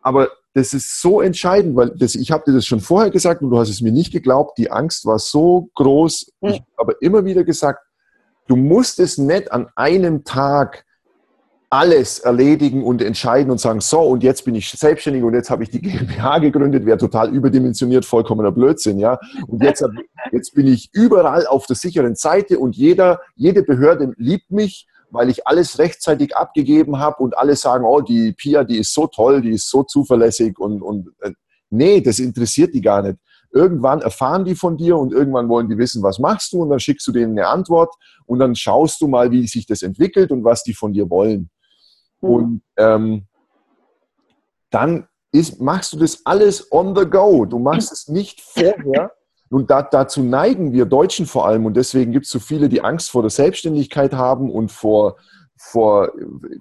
Aber 0.05 0.29
das 0.53 0.71
ist 0.75 1.01
so 1.01 1.19
entscheidend, 1.19 1.75
weil 1.75 1.89
das, 1.97 2.13
ich 2.13 2.29
habe 2.29 2.43
dir 2.45 2.53
das 2.53 2.67
schon 2.67 2.79
vorher 2.79 3.09
gesagt 3.09 3.41
und 3.41 3.49
du 3.49 3.57
hast 3.57 3.69
es 3.69 3.81
mir 3.81 3.91
nicht 3.91 4.13
geglaubt. 4.13 4.55
Die 4.59 4.69
Angst 4.69 5.07
war 5.07 5.17
so 5.17 5.69
groß. 5.73 6.31
Ich 6.41 6.59
habe 6.59 6.65
aber 6.77 7.01
immer 7.01 7.25
wieder 7.25 7.43
gesagt, 7.43 7.79
du 8.47 8.55
musst 8.55 8.99
es 8.99 9.17
nicht 9.17 9.51
an 9.51 9.67
einem 9.75 10.23
Tag 10.23 10.85
alles 11.71 12.19
erledigen 12.19 12.83
und 12.83 13.01
entscheiden 13.01 13.49
und 13.49 13.59
sagen, 13.59 13.81
so, 13.81 14.01
und 14.01 14.21
jetzt 14.21 14.45
bin 14.45 14.53
ich 14.53 14.69
selbstständig 14.69 15.23
und 15.23 15.33
jetzt 15.33 15.49
habe 15.49 15.63
ich 15.63 15.71
die 15.71 15.81
GmbH 15.81 16.37
gegründet, 16.37 16.85
wäre 16.85 16.99
total 16.99 17.33
überdimensioniert, 17.33 18.05
vollkommener 18.05 18.51
Blödsinn, 18.51 18.99
ja. 18.99 19.17
Und 19.47 19.63
jetzt, 19.63 19.83
jetzt 20.31 20.53
bin 20.53 20.67
ich 20.67 20.91
überall 20.93 21.47
auf 21.47 21.65
der 21.65 21.77
sicheren 21.77 22.13
Seite 22.13 22.59
und 22.59 22.75
jeder, 22.75 23.21
jede 23.33 23.63
Behörde 23.63 24.13
liebt 24.17 24.51
mich 24.51 24.87
weil 25.15 25.29
ich 25.29 25.47
alles 25.47 25.79
rechtzeitig 25.79 26.35
abgegeben 26.35 26.99
habe 26.99 27.23
und 27.23 27.37
alle 27.37 27.55
sagen, 27.55 27.85
oh, 27.85 28.01
die 28.01 28.33
Pia, 28.33 28.63
die 28.63 28.77
ist 28.77 28.93
so 28.93 29.07
toll, 29.07 29.41
die 29.41 29.51
ist 29.51 29.69
so 29.69 29.83
zuverlässig 29.83 30.59
und, 30.59 30.81
und 30.81 31.11
äh, 31.21 31.31
nee, 31.69 32.01
das 32.01 32.19
interessiert 32.19 32.73
die 32.73 32.81
gar 32.81 33.01
nicht. 33.01 33.17
Irgendwann 33.51 34.01
erfahren 34.01 34.43
die 34.43 34.55
von 34.55 34.77
dir 34.77 34.97
und 34.97 35.13
irgendwann 35.13 35.47
wollen 35.47 35.69
die 35.69 35.77
wissen, 35.77 36.03
was 36.03 36.19
machst 36.19 36.51
du 36.53 36.61
und 36.61 36.69
dann 36.69 36.79
schickst 36.79 37.07
du 37.07 37.11
denen 37.11 37.37
eine 37.37 37.47
Antwort 37.47 37.95
und 38.25 38.39
dann 38.39 38.55
schaust 38.55 38.99
du 39.01 39.07
mal, 39.07 39.31
wie 39.31 39.47
sich 39.47 39.65
das 39.65 39.81
entwickelt 39.81 40.31
und 40.31 40.43
was 40.43 40.63
die 40.63 40.73
von 40.73 40.93
dir 40.93 41.09
wollen. 41.09 41.49
Mhm. 42.21 42.29
Und 42.29 42.61
ähm, 42.77 43.27
dann 44.69 45.07
ist, 45.31 45.61
machst 45.61 45.93
du 45.93 45.97
das 45.97 46.25
alles 46.25 46.71
on 46.71 46.95
the 46.95 47.05
go. 47.05 47.45
Du 47.45 47.59
machst 47.59 47.91
es 47.91 48.07
nicht 48.07 48.41
vorher 48.41 49.11
nun, 49.49 49.67
da, 49.67 49.83
dazu 49.83 50.23
neigen 50.23 50.73
wir 50.73 50.85
Deutschen 50.85 51.25
vor 51.25 51.47
allem 51.47 51.65
und 51.65 51.75
deswegen 51.75 52.11
gibt 52.11 52.25
es 52.25 52.31
so 52.31 52.39
viele, 52.39 52.67
die 52.67 52.81
Angst 52.81 53.11
vor 53.11 53.21
der 53.21 53.29
Selbstständigkeit 53.29 54.13
haben 54.13 54.51
und 54.51 54.71
vor, 54.71 55.17
vor, 55.55 56.11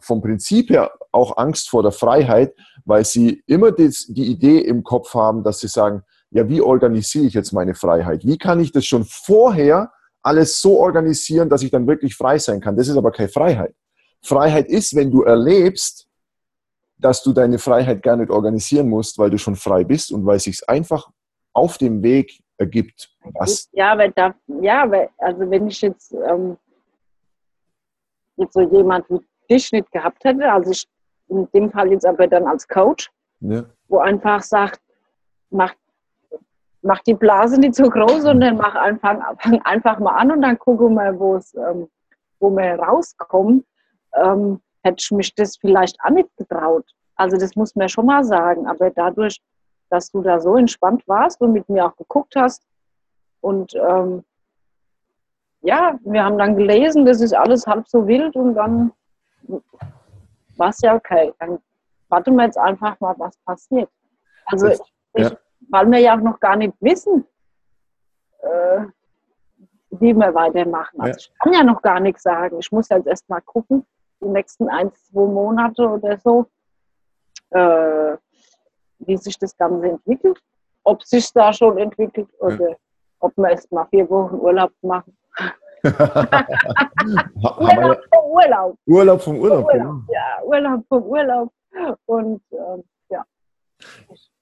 vom 0.00 0.20
Prinzip 0.20 0.70
her 0.70 0.92
auch 1.10 1.36
Angst 1.38 1.70
vor 1.70 1.82
der 1.82 1.92
Freiheit, 1.92 2.54
weil 2.84 3.04
sie 3.04 3.42
immer 3.46 3.72
das, 3.72 4.06
die 4.08 4.26
Idee 4.26 4.58
im 4.58 4.84
Kopf 4.84 5.14
haben, 5.14 5.42
dass 5.42 5.60
sie 5.60 5.68
sagen, 5.68 6.02
ja, 6.30 6.48
wie 6.48 6.60
organisiere 6.60 7.26
ich 7.26 7.34
jetzt 7.34 7.52
meine 7.52 7.74
Freiheit? 7.74 8.24
Wie 8.24 8.38
kann 8.38 8.60
ich 8.60 8.72
das 8.72 8.84
schon 8.84 9.04
vorher 9.04 9.92
alles 10.22 10.60
so 10.60 10.78
organisieren, 10.80 11.48
dass 11.48 11.62
ich 11.62 11.70
dann 11.70 11.86
wirklich 11.86 12.16
frei 12.16 12.38
sein 12.38 12.60
kann? 12.60 12.76
Das 12.76 12.88
ist 12.88 12.96
aber 12.96 13.12
keine 13.12 13.28
Freiheit. 13.28 13.74
Freiheit 14.20 14.68
ist, 14.68 14.94
wenn 14.94 15.10
du 15.10 15.22
erlebst, 15.22 16.06
dass 16.98 17.22
du 17.22 17.32
deine 17.32 17.58
Freiheit 17.58 18.02
gar 18.02 18.16
nicht 18.16 18.30
organisieren 18.30 18.88
musst, 18.88 19.18
weil 19.18 19.30
du 19.30 19.38
schon 19.38 19.56
frei 19.56 19.84
bist 19.84 20.12
und 20.12 20.26
weil 20.26 20.36
es 20.36 20.44
sich 20.44 20.68
einfach 20.68 21.08
auf 21.52 21.78
dem 21.78 22.02
Weg 22.02 22.40
ergibt. 22.58 23.10
Was? 23.34 23.68
Ja, 23.72 23.96
weil 23.96 24.12
da, 24.12 24.34
ja, 24.60 24.90
weil, 24.90 25.10
also 25.18 25.50
wenn 25.50 25.66
ich 25.68 25.80
jetzt, 25.80 26.12
ähm, 26.12 26.56
jetzt 28.36 28.54
so 28.54 28.60
jemand 28.60 29.08
wie 29.10 29.20
dich 29.50 29.72
nicht 29.72 29.90
gehabt 29.92 30.24
hätte, 30.24 30.50
also 30.50 30.70
ich 30.70 30.88
in 31.28 31.48
dem 31.52 31.70
Fall 31.70 31.90
jetzt 31.90 32.06
aber 32.06 32.26
dann 32.26 32.46
als 32.46 32.66
Coach, 32.68 33.10
ja. 33.40 33.64
wo 33.88 33.98
einfach 33.98 34.42
sagt, 34.42 34.80
mach, 35.50 35.74
mach 36.82 37.00
die 37.00 37.14
Blase 37.14 37.58
nicht 37.58 37.74
so 37.74 37.88
groß 37.88 38.26
und 38.26 38.40
dann 38.40 38.56
mach 38.56 38.74
einfach, 38.74 39.40
fang 39.40 39.60
einfach 39.62 39.98
mal 39.98 40.16
an 40.16 40.32
und 40.32 40.42
dann 40.42 40.58
gucken 40.58 40.94
wir, 40.94 41.18
wo 41.18 41.36
es, 41.36 41.54
ähm, 41.54 41.88
wo 42.40 42.50
wir 42.50 42.74
rauskommen. 42.74 43.64
ähm, 44.14 44.60
hätte 44.84 44.96
ich 45.00 45.10
mich 45.10 45.34
das 45.34 45.56
vielleicht 45.56 45.96
auch 46.04 46.10
nicht 46.10 46.28
getraut. 46.36 46.84
Also 47.16 47.36
das 47.36 47.56
muss 47.56 47.74
man 47.74 47.88
schon 47.88 48.06
mal 48.06 48.24
sagen. 48.24 48.66
Aber 48.66 48.90
dadurch, 48.90 49.40
dass 49.94 50.10
du 50.10 50.22
da 50.22 50.40
so 50.40 50.56
entspannt 50.56 51.06
warst 51.06 51.40
und 51.40 51.52
mit 51.52 51.68
mir 51.68 51.86
auch 51.86 51.96
geguckt 51.96 52.34
hast 52.36 52.66
und 53.40 53.74
ähm, 53.74 54.24
ja, 55.60 55.98
wir 56.04 56.24
haben 56.24 56.36
dann 56.36 56.56
gelesen, 56.56 57.06
das 57.06 57.20
ist 57.20 57.32
alles 57.32 57.66
halb 57.66 57.86
so 57.88 58.06
wild 58.06 58.36
und 58.36 58.54
dann 58.54 58.92
war 60.56 60.68
es 60.70 60.80
ja 60.80 60.94
okay. 60.94 61.32
Dann 61.38 61.58
warten 62.08 62.34
wir 62.36 62.44
jetzt 62.44 62.58
einfach 62.58 62.98
mal, 63.00 63.14
was 63.18 63.36
passiert. 63.38 63.88
Also, 64.46 64.68
ich, 64.68 64.80
ja. 65.14 65.30
weil 65.70 65.90
wir 65.90 65.98
ja 66.00 66.16
auch 66.16 66.22
noch 66.22 66.38
gar 66.40 66.56
nicht 66.56 66.74
wissen, 66.80 67.26
äh, 68.40 68.80
wie 69.90 70.12
wir 70.12 70.34
weitermachen. 70.34 71.00
Also, 71.00 71.12
ja. 71.12 71.16
ich 71.16 71.32
kann 71.38 71.52
ja 71.54 71.64
noch 71.64 71.80
gar 71.80 72.00
nichts 72.00 72.22
sagen. 72.22 72.58
Ich 72.58 72.70
muss 72.72 72.88
jetzt 72.90 73.06
erst 73.06 73.28
mal 73.30 73.40
gucken, 73.40 73.86
die 74.20 74.28
nächsten 74.28 74.68
ein, 74.68 74.92
zwei 74.92 75.26
Monate 75.26 75.88
oder 75.88 76.18
so, 76.18 76.46
äh, 77.50 78.16
wie 78.98 79.16
sich 79.16 79.38
das 79.38 79.56
Ganze 79.56 79.88
entwickelt. 79.88 80.38
Ob 80.84 81.02
sich 81.02 81.32
da 81.32 81.52
schon 81.52 81.78
entwickelt 81.78 82.28
oder 82.38 82.70
ja. 82.70 82.76
ob 83.20 83.36
wir 83.36 83.50
erst 83.50 83.72
mal 83.72 83.86
vier 83.86 84.08
Wochen 84.10 84.36
Urlaub 84.36 84.72
machen. 84.82 85.16
Urlaub 87.42 88.00
vom 88.10 88.24
Urlaub. 88.30 88.78
Urlaub 88.86 89.22
vom 89.22 89.38
Urlaub, 89.38 89.68
genau. 89.70 90.00
Ja, 90.12 90.42
Urlaub 90.44 90.84
vom 90.88 91.02
Urlaub. 91.02 91.52
Und 92.06 92.42
äh, 92.50 92.82
ja. 93.10 93.24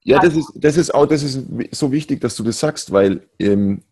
Ja, 0.04 0.18
das 0.18 0.36
ist, 0.36 0.52
das 0.54 0.76
ist 0.76 0.94
auch, 0.94 1.06
das 1.06 1.22
ist 1.22 1.48
so 1.72 1.90
wichtig, 1.92 2.20
dass 2.20 2.36
du 2.36 2.42
das 2.42 2.60
sagst, 2.60 2.92
weil 2.92 3.26
ähm, 3.38 3.82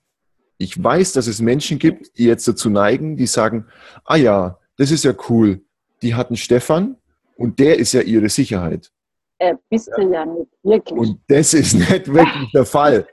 ich 0.58 0.82
weiß, 0.82 1.12
dass 1.14 1.26
es 1.26 1.40
Menschen 1.40 1.78
gibt, 1.78 2.18
die 2.18 2.24
jetzt 2.24 2.46
dazu 2.46 2.68
neigen, 2.68 3.16
die 3.16 3.26
sagen, 3.26 3.66
ah 4.04 4.16
ja, 4.16 4.58
das 4.76 4.90
ist 4.90 5.04
ja 5.04 5.14
cool. 5.28 5.62
Die 6.02 6.14
hatten 6.14 6.36
Stefan 6.36 6.96
und 7.36 7.58
der 7.58 7.78
ist 7.78 7.92
ja 7.92 8.02
ihre 8.02 8.28
Sicherheit 8.28 8.92
äh, 9.40 9.54
bist 9.70 9.90
du 9.96 10.02
ja 10.02 10.26
nicht 10.26 10.50
wirklich. 10.62 10.98
Und 10.98 11.18
das 11.28 11.54
ist 11.54 11.74
nicht 11.74 12.12
wirklich 12.12 12.52
der 12.52 12.66
Fall, 12.66 13.06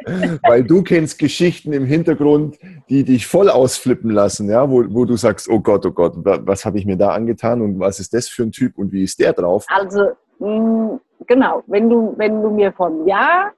weil 0.43 0.63
du 0.63 0.83
kennst 0.83 1.17
Geschichten 1.17 1.71
im 1.71 1.85
Hintergrund, 1.85 2.57
die 2.89 3.03
dich 3.05 3.25
voll 3.25 3.49
ausflippen 3.49 4.11
lassen, 4.11 4.49
ja, 4.49 4.69
wo, 4.69 4.83
wo 4.89 5.05
du 5.05 5.15
sagst, 5.15 5.49
oh 5.49 5.59
Gott, 5.59 5.85
oh 5.85 5.91
Gott, 5.91 6.13
was 6.17 6.65
habe 6.65 6.77
ich 6.77 6.85
mir 6.85 6.97
da 6.97 7.13
angetan 7.13 7.61
und 7.61 7.79
was 7.79 7.99
ist 7.99 8.13
das 8.13 8.27
für 8.27 8.43
ein 8.43 8.51
Typ 8.51 8.77
und 8.77 8.91
wie 8.91 9.03
ist 9.03 9.19
der 9.19 9.31
drauf? 9.31 9.65
Also, 9.69 10.11
mh, 10.39 10.49
mm, 10.49 10.99
genau, 11.25 11.63
wenn 11.67 11.89
du, 11.89 12.13
wenn 12.17 12.41
du 12.41 12.49
mir 12.49 12.73
vom 12.73 13.07
Jahr 13.07 13.53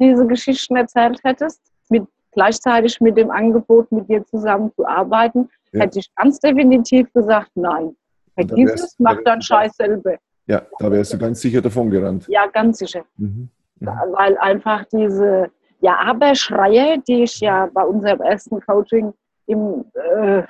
diese 0.00 0.26
Geschichten 0.26 0.76
erzählt 0.76 1.20
hättest, 1.22 1.60
mit, 1.90 2.04
gleichzeitig 2.32 2.98
mit 3.02 3.18
dem 3.18 3.30
Angebot, 3.30 3.92
mit 3.92 4.08
dir 4.08 4.24
zusammen 4.24 4.72
zu 4.74 4.86
arbeiten, 4.86 5.50
ja. 5.72 5.82
hätte 5.82 5.98
ich 5.98 6.08
ganz 6.16 6.40
definitiv 6.40 7.12
gesagt, 7.12 7.50
nein. 7.54 7.94
Vergiss 8.34 8.72
es, 8.72 8.96
mach 8.98 9.22
deinen 9.22 9.42
Scheiß 9.42 9.76
selber. 9.76 10.16
Ja, 10.46 10.62
da 10.78 10.90
wärst 10.90 11.12
du 11.12 11.18
ganz 11.18 11.40
sicher 11.40 11.62
davon 11.62 11.90
gerannt. 11.90 12.26
Ja, 12.28 12.46
ganz 12.46 12.78
sicher. 12.78 13.04
Mhm. 13.16 13.48
Mhm. 13.80 13.86
Weil 13.86 14.36
einfach 14.38 14.84
diese 14.92 15.50
ja, 15.80 15.98
Aber-Schreie, 15.98 16.98
die 17.06 17.24
ich 17.24 17.40
ja 17.40 17.68
bei 17.72 17.84
unserem 17.84 18.20
ersten 18.20 18.60
Coaching 18.60 19.12
im, 19.46 19.84
äh, 19.94 20.42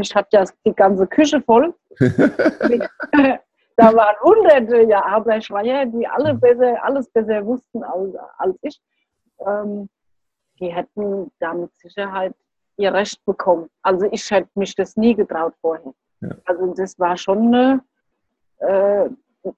ich 0.00 0.14
hatte 0.14 0.28
ja 0.32 0.44
die 0.66 0.74
ganze 0.74 1.06
Küche 1.06 1.40
voll. 1.40 1.74
da 2.00 3.94
waren 3.94 4.16
hunderte 4.22 4.82
ja 4.82 5.04
Aber-Schreie, 5.04 5.86
die 5.86 6.06
alle 6.06 6.34
besser, 6.34 6.82
alles 6.84 7.08
besser 7.10 7.44
wussten 7.44 7.82
als, 7.82 8.14
als 8.38 8.56
ich. 8.62 8.80
Ähm, 9.46 9.88
die 10.60 10.72
hätten 10.72 11.30
da 11.40 11.54
mit 11.54 11.70
Sicherheit 11.78 12.34
ihr 12.76 12.92
Recht 12.92 13.24
bekommen. 13.24 13.68
Also 13.82 14.06
ich 14.10 14.30
hätte 14.30 14.50
mich 14.54 14.74
das 14.74 14.96
nie 14.96 15.14
getraut 15.14 15.54
vorher. 15.60 15.94
Ja. 16.20 16.36
Also 16.44 16.74
das 16.74 16.98
war 16.98 17.16
schon 17.16 17.46
eine 17.46 17.82
äh, 18.66 19.08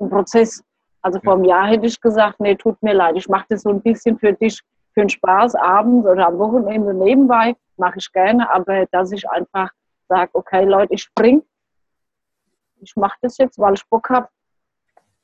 ein 0.01 0.11
Prozess. 0.11 0.62
Also 1.03 1.21
vor 1.21 1.35
einem 1.35 1.45
Jahr 1.45 1.69
hätte 1.69 1.87
ich 1.87 2.01
gesagt, 2.01 2.40
nee, 2.40 2.55
tut 2.57 2.83
mir 2.83 2.95
leid, 2.95 3.16
ich 3.16 3.29
mache 3.29 3.47
das 3.49 3.62
so 3.62 3.71
ein 3.71 3.81
bisschen 3.81 4.19
für 4.19 4.33
dich, 4.33 4.61
für 4.92 5.01
den 5.01 5.09
Spaß 5.09 5.55
abends 5.55 6.07
oder 6.07 6.27
am 6.27 6.38
Wochenende 6.38 6.92
nebenbei, 6.95 7.55
mache 7.77 7.99
ich 7.99 8.11
gerne, 8.12 8.53
aber 8.53 8.87
dass 8.87 9.12
ich 9.12 9.29
einfach 9.31 9.71
sage, 10.09 10.31
okay 10.35 10.64
Leute, 10.64 10.95
ich 10.95 11.03
spring, 11.03 11.42
ich 12.81 12.97
mache 12.97 13.16
das 13.23 13.38
jetzt, 13.38 13.59
weil 13.59 13.75
ich 13.75 13.88
Bock 13.88 14.09
habe, 14.11 14.29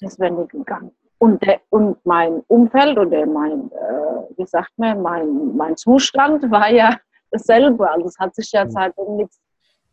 das 0.01 0.19
wäre 0.19 0.33
nicht 0.33 0.51
gegangen. 0.51 0.93
Und, 1.19 1.41
der, 1.43 1.61
und 1.71 2.05
mein 2.05 2.41
Umfeld 2.49 2.99
oder 2.99 3.25
mein, 3.27 3.71
äh, 3.71 4.37
wie 4.37 4.47
sagt 4.47 4.73
man, 4.77 5.03
mein, 5.03 5.57
mein 5.57 5.77
Zustand 5.77 6.51
war 6.51 6.69
ja 6.71 6.99
dasselbe. 7.31 7.89
Also 7.89 8.09
es 8.09 8.19
hat 8.19 8.35
sich 8.35 8.51
ja 8.51 8.69
seitdem 8.69 9.17
nichts 9.17 9.41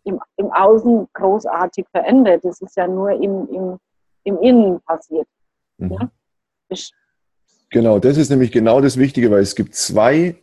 im, 0.03 0.19
im 0.37 0.51
Außen 0.51 1.07
großartig 1.13 1.85
verändert. 1.91 2.43
Das 2.43 2.61
ist 2.61 2.75
ja 2.75 2.87
nur 2.87 3.11
im, 3.11 3.47
im, 3.49 3.77
im 4.23 4.37
Innen 4.39 4.81
passiert. 4.81 5.27
Mhm. 5.77 5.91
Ja? 6.69 6.77
Genau, 7.71 7.99
das 7.99 8.17
ist 8.17 8.29
nämlich 8.29 8.51
genau 8.51 8.81
das 8.81 8.97
Wichtige, 8.97 9.29
weil 9.31 9.41
es 9.41 9.55
gibt 9.55 9.75
zwei 9.75 10.35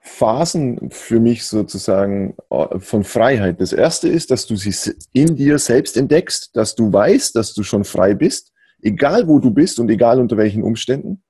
Phasen 0.00 0.90
für 0.90 1.20
mich 1.20 1.44
sozusagen 1.44 2.34
äh, 2.50 2.78
von 2.78 3.04
Freiheit. 3.04 3.60
Das 3.60 3.72
erste 3.72 4.08
ist, 4.08 4.30
dass 4.30 4.46
du 4.46 4.56
sie 4.56 4.94
in 5.12 5.36
dir 5.36 5.58
selbst 5.58 5.96
entdeckst, 5.96 6.56
dass 6.56 6.74
du 6.74 6.92
weißt, 6.92 7.36
dass 7.36 7.54
du 7.54 7.62
schon 7.62 7.84
frei 7.84 8.14
bist, 8.14 8.52
egal 8.82 9.28
wo 9.28 9.38
du 9.38 9.50
bist 9.50 9.78
und 9.78 9.90
egal 9.90 10.20
unter 10.20 10.36
welchen 10.36 10.62
Umständen. 10.62 11.22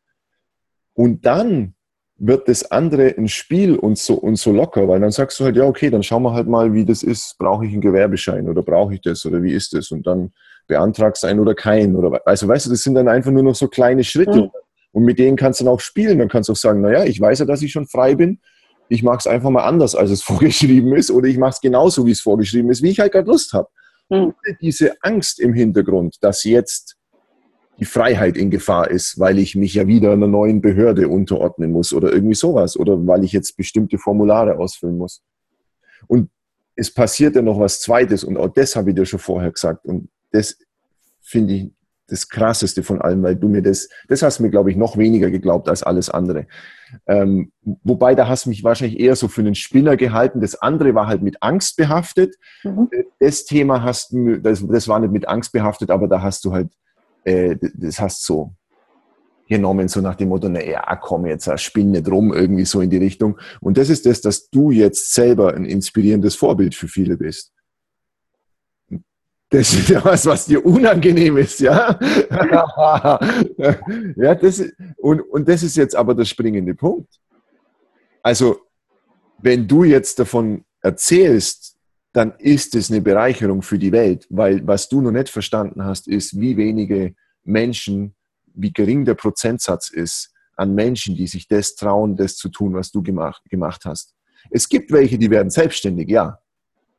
Und 0.95 1.27
dann 1.27 1.75
wird 2.19 2.49
das 2.49 2.71
andere 2.71 3.15
ein 3.17 3.29
Spiel 3.29 3.77
und 3.77 3.97
so, 3.97 4.15
und 4.15 4.37
so 4.37 4.53
locker, 4.53 4.89
weil 4.89 5.01
dann 5.01 5.13
sagst 5.13 5.39
du 5.39 5.45
halt, 5.45 5.57
ja, 5.57 5.65
okay, 5.65 5.89
dann 5.89 6.03
schauen 6.03 6.25
wir 6.25 6.35
halt 6.35 6.49
mal, 6.49 6.73
wie 6.73 6.85
das 6.85 7.05
ist. 7.05 7.37
Brauche 7.39 7.65
ich 7.65 7.73
einen 7.73 7.81
Gewerbeschein 7.81 8.49
oder 8.49 8.63
brauche 8.63 8.95
ich 8.95 9.01
das 9.01 9.25
oder 9.25 9.43
wie 9.43 9.53
ist 9.53 9.73
das? 9.73 9.93
Und 9.93 10.07
dann 10.07 10.33
beantragst 10.67 11.23
du 11.23 11.29
einen 11.29 11.39
oder 11.39 11.55
keinen. 11.55 11.95
Oder, 11.95 12.21
also 12.27 12.49
weißt 12.49 12.67
du, 12.67 12.71
das 12.71 12.81
sind 12.81 12.95
dann 12.95 13.09
einfach 13.09 13.31
nur 13.31 13.45
noch 13.45 13.55
so 13.55 13.69
kleine 13.69 14.03
Schritte. 14.03 14.43
Mhm. 14.43 14.51
Und 14.93 15.05
mit 15.05 15.19
denen 15.19 15.37
kannst 15.37 15.61
du 15.61 15.65
dann 15.65 15.75
auch 15.75 15.81
spielen. 15.81 16.19
Dann 16.19 16.29
kannst 16.29 16.49
du 16.49 16.55
auch 16.55 16.57
sagen, 16.57 16.81
naja, 16.81 17.05
ich 17.05 17.21
weiß 17.21 17.39
ja, 17.39 17.45
dass 17.45 17.63
ich 17.63 17.71
schon 17.71 17.87
frei 17.87 18.17
bin. 18.17 18.41
Ich 18.89 19.05
mache 19.05 19.19
es 19.19 19.27
einfach 19.27 19.51
mal 19.51 19.65
anders, 19.65 19.95
als 19.95 20.11
es 20.11 20.23
vorgeschrieben 20.25 20.97
ist. 20.97 21.13
Oder 21.13 21.29
ich 21.29 21.39
mache 21.39 21.53
es 21.53 21.61
genauso, 21.61 22.05
wie 22.05 22.11
es 22.11 22.21
vorgeschrieben 22.21 22.71
ist, 22.71 22.83
wie 22.83 22.91
ich 22.91 22.99
halt 22.99 23.13
gerade 23.13 23.29
Lust 23.29 23.53
habe. 23.53 23.69
Mhm. 24.09 24.35
Diese 24.61 24.95
Angst 25.03 25.39
im 25.39 25.55
Hintergrund, 25.55 26.17
dass 26.21 26.43
jetzt 26.43 26.98
die 27.79 27.85
Freiheit 27.85 28.37
in 28.37 28.51
Gefahr 28.51 28.91
ist, 28.91 29.19
weil 29.19 29.39
ich 29.39 29.55
mich 29.55 29.75
ja 29.75 29.87
wieder 29.87 30.13
einer 30.13 30.27
neuen 30.27 30.61
Behörde 30.61 31.09
unterordnen 31.09 31.71
muss 31.71 31.93
oder 31.93 32.13
irgendwie 32.13 32.35
sowas 32.35 32.77
oder 32.77 33.07
weil 33.07 33.25
ich 33.25 33.33
jetzt 33.33 33.57
bestimmte 33.57 33.99
Formulare 33.99 34.59
ausfüllen 34.59 34.99
muss. 34.99 35.23
Und 36.07 36.31
es 36.75 36.93
passiert 36.93 37.37
ja 37.37 37.43
noch 37.43 37.59
was 37.59 37.81
Zweites 37.81 38.25
und 38.25 38.37
auch 38.37 38.49
das 38.49 38.77
habe 38.77 38.91
ich 38.91 38.97
dir 38.97 39.07
schon 39.07 39.21
vorher 39.21 39.51
gesagt 39.51 39.85
und 39.85 40.09
das 40.33 40.59
finde 41.21 41.55
ich 41.55 41.71
das 42.09 42.29
Krasseste 42.29 42.83
von 42.83 43.01
allem, 43.03 43.23
weil 43.23 43.37
du 43.37 43.49
mir 43.49 43.63
das, 43.63 43.89
das 44.09 44.23
hast 44.23 44.41
mir, 44.41 44.49
glaube 44.49 44.71
ich, 44.71 44.77
noch 44.77 44.97
weniger 44.97 45.31
geglaubt 45.31 45.69
als 45.69 45.83
alles 45.83 46.09
andere. 46.09 46.47
Ähm, 47.07 47.53
wobei, 47.85 48.15
da 48.15 48.27
hast 48.29 48.47
du 48.47 48.49
mich 48.49 48.65
wahrscheinlich 48.65 48.99
eher 48.99 49.15
so 49.15 49.29
für 49.29 49.43
einen 49.43 49.55
Spinner 49.55 49.97
gehalten. 49.97 50.41
Das 50.41 50.55
andere 50.55 50.95
war 50.95 51.07
halt 51.07 51.23
mit 51.23 51.43
Angst 51.43 51.77
behaftet. 51.77 52.37
Mhm. 52.65 52.89
Das 53.21 53.45
Thema 53.45 53.83
hast 53.83 54.13
du, 54.13 54.39
das, 54.41 54.67
das 54.67 54.89
war 54.89 54.99
nicht 55.01 55.13
mit 55.13 55.29
Angst 55.29 55.53
behaftet, 55.53 55.91
aber 55.91 56.09
da 56.09 56.23
hast 56.23 56.47
du 56.47 56.53
halt 56.53 56.69
äh, 57.25 57.57
das 57.75 58.01
hast 58.01 58.25
so 58.25 58.55
genommen, 59.49 59.89
so 59.89 60.01
nach 60.01 60.15
dem 60.15 60.29
Motto, 60.29 60.49
na 60.49 60.63
ja, 60.63 60.95
komm 60.97 61.27
jetzt, 61.27 61.51
spinn 61.61 61.91
nicht 61.93 62.09
rum, 62.09 62.33
irgendwie 62.33 62.67
so 62.67 62.81
in 62.81 62.91
die 62.91 62.99
Richtung. 62.99 63.39
Und 63.61 63.79
das 63.79 63.89
ist 63.89 64.07
das, 64.07 64.21
dass 64.21 64.51
du 64.51 64.71
jetzt 64.71 65.15
selber 65.15 65.55
ein 65.55 65.65
inspirierendes 65.65 66.35
Vorbild 66.35 66.75
für 66.75 66.87
viele 66.87 67.17
bist. 67.17 67.53
Das 69.51 69.73
ist 69.73 69.89
ja 69.89 70.05
was, 70.05 70.27
was 70.27 70.45
dir 70.45 70.65
unangenehm 70.65 71.39
ist, 71.39 71.61
ja? 71.61 71.99
ja, 74.17 74.35
das 74.35 74.59
ist, 74.59 74.75
und, 74.99 75.21
und 75.23 75.49
das 75.49 75.63
ist 75.63 75.77
jetzt 75.77 75.97
aber 75.97 76.15
der 76.15 76.27
springende 76.27 76.75
Punkt. 76.75 77.19
Also, 78.23 78.59
wenn 79.39 79.67
du 79.67 79.85
jetzt 79.85 80.19
davon 80.19 80.67
erzählst, 80.83 81.78
dann 82.13 82.33
ist 82.39 82.75
es 82.75 82.91
eine 82.91 83.01
Bereicherung 83.01 83.63
für 83.63 83.79
die 83.79 83.93
Welt, 83.93 84.27
weil 84.31 84.67
was 84.67 84.89
du 84.89 85.01
noch 85.01 85.11
nicht 85.11 85.29
verstanden 85.29 85.85
hast, 85.85 86.09
ist, 86.09 86.41
wie 86.41 86.57
wenige 86.57 87.15
Menschen, 87.45 88.15
wie 88.47 88.73
gering 88.73 89.05
der 89.05 89.15
Prozentsatz 89.15 89.91
ist 89.91 90.33
an 90.57 90.75
Menschen, 90.75 91.15
die 91.15 91.27
sich 91.27 91.47
das 91.47 91.77
trauen, 91.77 92.17
das 92.17 92.37
zu 92.37 92.49
tun, 92.49 92.75
was 92.75 92.91
du 92.91 93.03
gemacht, 93.03 93.43
gemacht 93.49 93.85
hast. 93.85 94.15
Es 94.51 94.69
gibt 94.69 94.91
welche, 94.91 95.19
die 95.19 95.31
werden 95.31 95.51
selbstständig, 95.51 96.09
ja, 96.09 96.39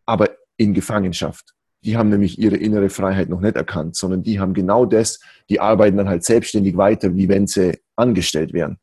aber 0.06 0.30
in 0.58 0.74
Gefangenschaft. 0.74 1.54
Die 1.84 1.98
haben 1.98 2.10
nämlich 2.10 2.38
ihre 2.38 2.58
innere 2.58 2.89
Freiheit 2.89 3.30
noch 3.30 3.39
nicht 3.39 3.56
erkannt, 3.56 3.95
sondern 3.95 4.24
die 4.24 4.39
haben 4.39 4.54
genau 4.54 4.86
das, 4.86 5.19
die 5.50 5.60
arbeiten 5.60 5.98
dann 5.98 6.10
halt 6.10 6.24
selbstständig 6.24 6.76
weiter, 6.78 7.15
wie 7.15 7.30
wenn 7.30 7.48
sie 7.48 7.80
angestellt 7.95 8.54
wären. 8.54 8.78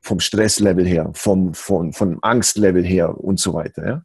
Vom 0.00 0.20
Stresslevel 0.20 0.86
her, 0.86 1.10
vom, 1.14 1.54
vom, 1.54 1.92
vom 1.92 2.18
Angstlevel 2.22 2.84
her 2.84 3.18
und 3.18 3.40
so 3.40 3.54
weiter. 3.54 3.86
Ja? 3.86 4.02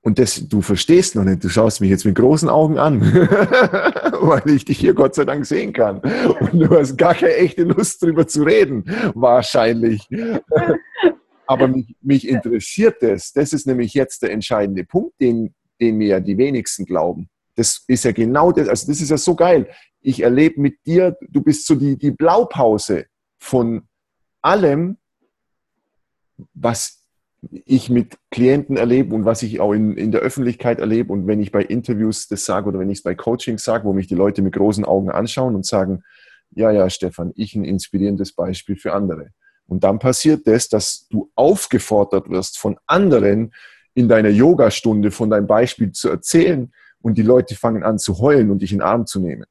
Und 0.00 0.18
das, 0.18 0.48
du 0.48 0.62
verstehst 0.62 1.16
noch 1.16 1.24
nicht, 1.24 1.42
du 1.42 1.48
schaust 1.48 1.80
mich 1.80 1.90
jetzt 1.90 2.04
mit 2.04 2.14
großen 2.14 2.48
Augen 2.48 2.78
an, 2.78 3.00
weil 4.20 4.48
ich 4.50 4.64
dich 4.64 4.78
hier 4.78 4.94
Gott 4.94 5.14
sei 5.14 5.24
Dank 5.24 5.44
sehen 5.44 5.72
kann. 5.72 5.98
Und 5.98 6.60
du 6.60 6.70
hast 6.70 6.96
gar 6.96 7.14
keine 7.14 7.34
echte 7.34 7.64
Lust, 7.64 8.02
drüber 8.02 8.26
zu 8.26 8.42
reden, 8.42 8.84
wahrscheinlich. 9.14 10.08
Aber 11.46 11.66
mich, 11.66 11.96
mich 12.00 12.28
interessiert 12.28 13.02
das. 13.02 13.32
Das 13.32 13.52
ist 13.52 13.66
nämlich 13.66 13.94
jetzt 13.94 14.22
der 14.22 14.30
entscheidende 14.30 14.84
Punkt, 14.84 15.20
den, 15.20 15.54
den 15.80 15.96
mir 15.96 16.08
ja 16.08 16.20
die 16.20 16.38
wenigsten 16.38 16.84
glauben. 16.84 17.28
Das 17.56 17.82
ist 17.88 18.04
ja 18.04 18.12
genau 18.12 18.52
das, 18.52 18.68
also 18.68 18.86
das 18.86 19.00
ist 19.00 19.10
ja 19.10 19.16
so 19.16 19.34
geil. 19.34 19.68
Ich 20.00 20.22
erlebe 20.22 20.60
mit 20.60 20.86
dir, 20.86 21.16
du 21.28 21.42
bist 21.42 21.66
so 21.66 21.74
die, 21.74 21.96
die 21.96 22.12
Blaupause 22.12 23.06
von 23.40 23.88
allem, 24.42 24.98
was 26.54 26.97
ich 27.50 27.88
mit 27.88 28.18
Klienten 28.30 28.76
erlebe 28.76 29.14
und 29.14 29.24
was 29.24 29.42
ich 29.42 29.60
auch 29.60 29.72
in, 29.72 29.96
in 29.96 30.10
der 30.10 30.20
Öffentlichkeit 30.20 30.80
erlebe 30.80 31.12
und 31.12 31.26
wenn 31.26 31.40
ich 31.40 31.52
bei 31.52 31.62
Interviews 31.62 32.26
das 32.26 32.44
sage 32.44 32.68
oder 32.68 32.78
wenn 32.78 32.90
ich 32.90 32.98
es 32.98 33.02
bei 33.04 33.14
Coachings 33.14 33.62
sage, 33.62 33.84
wo 33.84 33.92
mich 33.92 34.08
die 34.08 34.16
Leute 34.16 34.42
mit 34.42 34.54
großen 34.54 34.84
Augen 34.84 35.10
anschauen 35.10 35.54
und 35.54 35.64
sagen, 35.64 36.02
ja, 36.50 36.70
ja, 36.70 36.90
Stefan, 36.90 37.32
ich 37.36 37.54
ein 37.54 37.64
inspirierendes 37.64 38.32
Beispiel 38.32 38.76
für 38.76 38.92
andere. 38.92 39.30
Und 39.66 39.84
dann 39.84 39.98
passiert 39.98 40.46
das, 40.46 40.68
dass 40.68 41.06
du 41.08 41.30
aufgefordert 41.34 42.30
wirst 42.30 42.58
von 42.58 42.78
anderen 42.86 43.52
in 43.94 44.08
deiner 44.08 44.30
Yogastunde 44.30 45.10
von 45.10 45.30
deinem 45.30 45.46
Beispiel 45.46 45.92
zu 45.92 46.08
erzählen 46.08 46.72
und 47.00 47.18
die 47.18 47.22
Leute 47.22 47.54
fangen 47.54 47.82
an 47.82 47.98
zu 47.98 48.18
heulen 48.18 48.50
und 48.50 48.62
dich 48.62 48.72
in 48.72 48.78
den 48.78 48.86
Arm 48.86 49.06
zu 49.06 49.20
nehmen. 49.20 49.44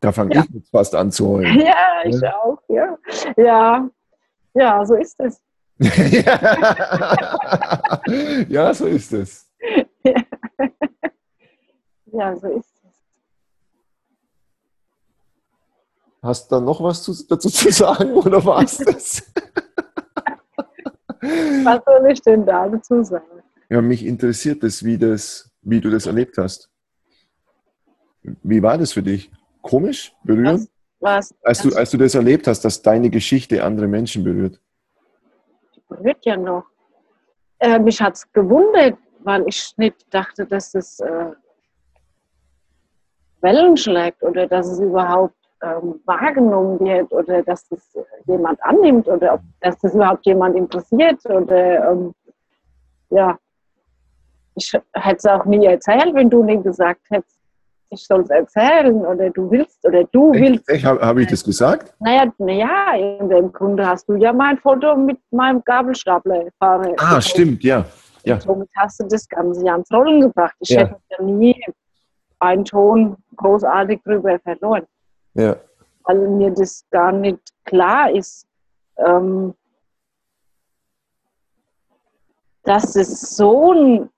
Da 0.00 0.12
fange 0.12 0.34
ja. 0.34 0.42
ich 0.42 0.50
jetzt 0.54 0.70
fast 0.70 0.94
an 0.94 1.10
zu 1.10 1.28
heulen. 1.28 1.60
Ja, 1.66 2.02
ich 2.04 2.20
ja. 2.20 2.36
auch, 2.36 2.58
ja. 2.68 2.98
Ja, 3.36 3.88
ja 4.54 4.84
so 4.84 4.94
ist 4.94 5.18
es. 5.20 5.40
ja, 8.48 8.74
so 8.74 8.86
ist 8.86 9.12
es. 9.12 9.46
Ja, 12.12 12.36
so 12.36 12.48
ist 12.48 12.72
es. 12.82 13.02
Hast 16.22 16.50
du 16.50 16.54
da 16.54 16.60
noch 16.62 16.82
was 16.82 17.02
zu, 17.02 17.12
dazu 17.28 17.50
zu 17.50 17.70
sagen 17.70 18.14
oder 18.14 18.42
war 18.42 18.62
es 18.62 18.78
das? 18.78 19.22
was 21.20 21.84
soll 21.84 22.10
ich 22.10 22.22
denn 22.22 22.46
da 22.46 22.66
dazu 22.68 23.02
sagen? 23.02 23.42
Ja, 23.68 23.82
mich 23.82 24.06
interessiert 24.06 24.62
es, 24.64 24.82
wie, 24.84 24.96
das, 24.96 25.50
wie 25.62 25.80
du 25.80 25.90
das 25.90 26.06
erlebt 26.06 26.38
hast. 26.38 26.70
Wie 28.22 28.62
war 28.62 28.78
das 28.78 28.92
für 28.92 29.02
dich? 29.02 29.30
Komisch, 29.66 30.14
berührend? 30.24 30.68
Was? 31.00 31.34
was? 31.34 31.34
Als, 31.42 31.62
du, 31.62 31.76
als 31.76 31.90
du 31.90 31.98
das 31.98 32.14
erlebt 32.14 32.46
hast, 32.46 32.64
dass 32.64 32.80
deine 32.80 33.10
Geschichte 33.10 33.62
andere 33.62 33.86
Menschen 33.86 34.22
berührt. 34.24 34.60
Berührt 35.88 36.24
ja 36.24 36.36
noch. 36.36 36.64
Äh, 37.58 37.78
mich 37.78 38.00
hat 38.00 38.14
es 38.14 38.32
gewundert, 38.32 38.96
weil 39.20 39.44
ich 39.48 39.72
nicht 39.76 40.06
dachte, 40.10 40.46
dass 40.46 40.74
es 40.74 41.00
äh, 41.00 41.32
Wellen 43.40 43.76
schlägt 43.76 44.22
oder 44.22 44.46
dass 44.46 44.68
es 44.68 44.80
überhaupt 44.80 45.34
ähm, 45.62 46.00
wahrgenommen 46.04 46.78
wird 46.80 47.12
oder 47.12 47.42
dass 47.42 47.68
das 47.68 47.96
jemand 48.26 48.62
annimmt 48.62 49.08
oder 49.08 49.34
ob, 49.34 49.40
dass 49.60 49.78
das 49.78 49.94
überhaupt 49.94 50.26
jemand 50.26 50.56
interessiert 50.56 51.24
oder 51.26 51.90
ähm, 51.90 52.14
ja, 53.10 53.38
ich 54.54 54.72
hätte 54.94 55.16
es 55.16 55.26
auch 55.26 55.44
nie 55.44 55.64
erzählt, 55.66 56.14
wenn 56.14 56.30
du 56.30 56.42
nicht 56.42 56.64
gesagt 56.64 57.02
hättest, 57.10 57.35
ich 57.90 58.04
soll 58.04 58.22
es 58.22 58.30
erzählen 58.30 59.04
oder 59.04 59.30
du 59.30 59.50
willst 59.50 59.84
oder 59.86 60.04
du 60.04 60.32
echt, 60.32 60.42
willst. 60.42 60.68
Echt, 60.68 60.84
Habe 60.84 61.00
hab 61.00 61.16
ich 61.18 61.28
das 61.28 61.44
gesagt? 61.44 61.94
Naja, 62.00 62.32
naja, 62.38 62.94
in 62.94 63.28
dem 63.28 63.52
Grunde 63.52 63.86
hast 63.86 64.08
du 64.08 64.16
ja 64.16 64.32
mein 64.32 64.58
Foto 64.58 64.96
mit 64.96 65.18
meinem 65.30 65.62
Gabelstapler 65.64 66.46
fahre. 66.58 66.94
Ah, 66.98 67.20
stimmt, 67.20 67.62
ja. 67.62 67.84
ja. 68.24 68.40
somit 68.40 68.68
hast 68.76 69.00
du 69.00 69.06
das 69.06 69.28
Ganze 69.28 69.64
ja 69.64 69.72
ans 69.72 69.90
Rollen 69.92 70.20
gebracht. 70.22 70.54
Ich 70.60 70.70
ja. 70.70 70.80
hätte 70.80 70.96
ja 71.10 71.24
nie 71.24 71.60
einen 72.40 72.64
Ton 72.64 73.16
großartig 73.36 74.02
drüber 74.02 74.38
verloren. 74.40 74.86
Ja. 75.34 75.56
Weil 76.04 76.28
mir 76.28 76.50
das 76.50 76.84
gar 76.90 77.12
nicht 77.12 77.40
klar 77.64 78.10
ist, 78.10 78.46
ähm, 78.98 79.54
dass 82.62 82.96
es 82.96 83.36
so 83.36 84.08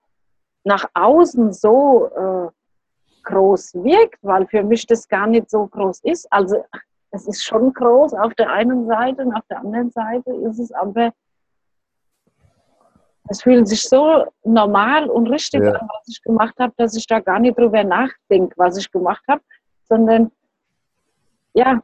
nach 0.65 0.87
außen 0.95 1.53
so 1.53 2.11
äh, 2.17 2.58
groß 3.29 3.75
wirkt, 3.75 4.19
weil 4.23 4.47
für 4.47 4.63
mich 4.63 4.87
das 4.87 5.07
gar 5.09 5.27
nicht 5.27 5.51
so 5.51 5.67
groß 5.67 6.01
ist. 6.05 6.31
Also 6.33 6.65
es 7.11 7.27
ist 7.27 7.45
schon 7.45 7.73
groß 7.73 8.15
auf 8.15 8.35
der 8.35 8.51
einen 8.51 8.87
Seite 8.87 9.23
und 9.23 9.35
auf 9.35 9.45
der 9.49 9.59
anderen 9.59 9.91
Seite 9.91 10.31
ist 10.33 10.59
es 10.59 10.73
aber, 10.73 11.13
es 13.29 13.43
fühlt 13.43 13.69
sich 13.69 13.83
so 13.83 14.25
normal 14.45 15.11
und 15.11 15.29
richtig 15.29 15.63
ja. 15.63 15.73
an, 15.73 15.89
was 15.89 16.09
ich 16.09 16.23
gemacht 16.23 16.55
habe, 16.59 16.73
dass 16.77 16.97
ich 16.97 17.07
da 17.07 17.21
gar 17.21 17.39
nicht 17.39 17.59
drüber 17.59 17.85
nachdenke, 17.85 18.55
was 18.57 18.79
ich 18.79 18.91
gemacht 18.91 19.23
habe, 19.29 19.43
sondern 19.89 20.31
ja, 21.53 21.83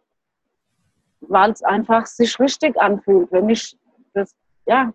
weil 1.20 1.50
es 1.50 1.62
einfach 1.62 2.06
sich 2.06 2.38
richtig 2.38 2.80
anfühlt. 2.80 3.30
Wenn 3.30 3.48
ich 3.48 3.76
das, 4.14 4.34
ja, 4.66 4.92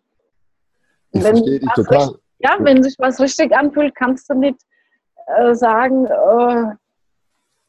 ich 1.12 1.24
wenn, 1.24 1.38
verstehe 1.38 1.60
dich 1.60 1.74
total. 1.74 1.98
Richtig, 1.98 2.22
ja, 2.40 2.58
wenn 2.60 2.84
sich 2.84 2.96
was 2.98 3.20
richtig 3.20 3.56
anfühlt, 3.56 3.94
kannst 3.96 4.30
du 4.30 4.34
nicht 4.34 4.60
äh, 5.38 5.56
sagen, 5.56 6.06
äh, 6.06 6.76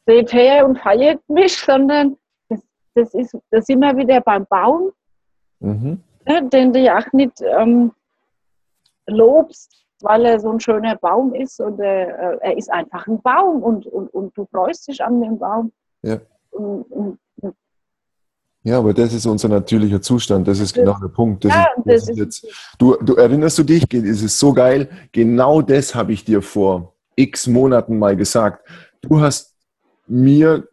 seht 0.07 0.33
her 0.33 0.67
und 0.67 0.79
feiert 0.79 1.21
mich, 1.29 1.57
sondern 1.57 2.17
das, 2.49 2.61
das, 2.95 3.15
ist, 3.15 3.37
das 3.51 3.67
sind 3.67 3.81
wir 3.81 3.97
wieder 3.97 4.21
beim 4.21 4.47
Baum, 4.47 4.91
mhm. 5.61 6.01
ne, 6.27 6.49
den 6.49 6.73
du 6.73 6.81
ja 6.81 6.99
auch 6.99 7.13
nicht 7.13 7.41
ähm, 7.41 7.93
lobst, 9.07 9.85
weil 10.01 10.25
er 10.25 10.41
so 10.41 10.51
ein 10.51 10.61
schöner 10.61 10.97
Baum 10.97 11.35
ist 11.35 11.61
und 11.61 11.79
äh, 11.81 12.07
er 12.07 12.57
ist 12.57 12.73
einfach 12.73 13.07
ein 13.07 13.21
Baum 13.21 13.63
und, 13.63 13.87
und, 13.87 14.09
und 14.15 14.37
du 14.37 14.47
freust 14.47 14.89
dich 14.89 15.03
an 15.03 15.21
dem 15.21 15.39
Baum. 15.39 15.73
Ja. 16.03 16.19
Und, 16.51 16.83
und, 16.91 17.19
ja, 18.63 18.79
aber 18.79 18.93
das 18.93 19.15
ist 19.15 19.25
unser 19.25 19.49
natürlicher 19.49 20.03
Zustand. 20.03 20.47
Das 20.47 20.61
ist 20.61 20.75
genau 20.75 20.99
der 21.01 21.09
Punkt. 21.09 21.45
Das 21.47 21.55
ja, 21.55 21.67
ist, 21.77 21.87
das 21.87 22.09
ist 22.11 22.19
jetzt, 22.19 22.75
du, 22.79 22.95
du 22.97 23.15
erinnerst 23.15 23.57
du 23.59 23.63
dich? 23.63 23.85
Es 23.95 24.23
ist 24.23 24.39
so 24.39 24.53
geil. 24.53 24.89
Genau 25.13 25.63
das 25.63 25.95
habe 25.95 26.13
ich 26.13 26.27
dir 26.27 26.43
vor 26.43 26.93
x 27.23 27.47
Monaten 27.47 27.99
mal 27.99 28.17
gesagt. 28.17 28.67
Du 29.01 29.21
hast 29.21 29.55
mir 30.07 30.69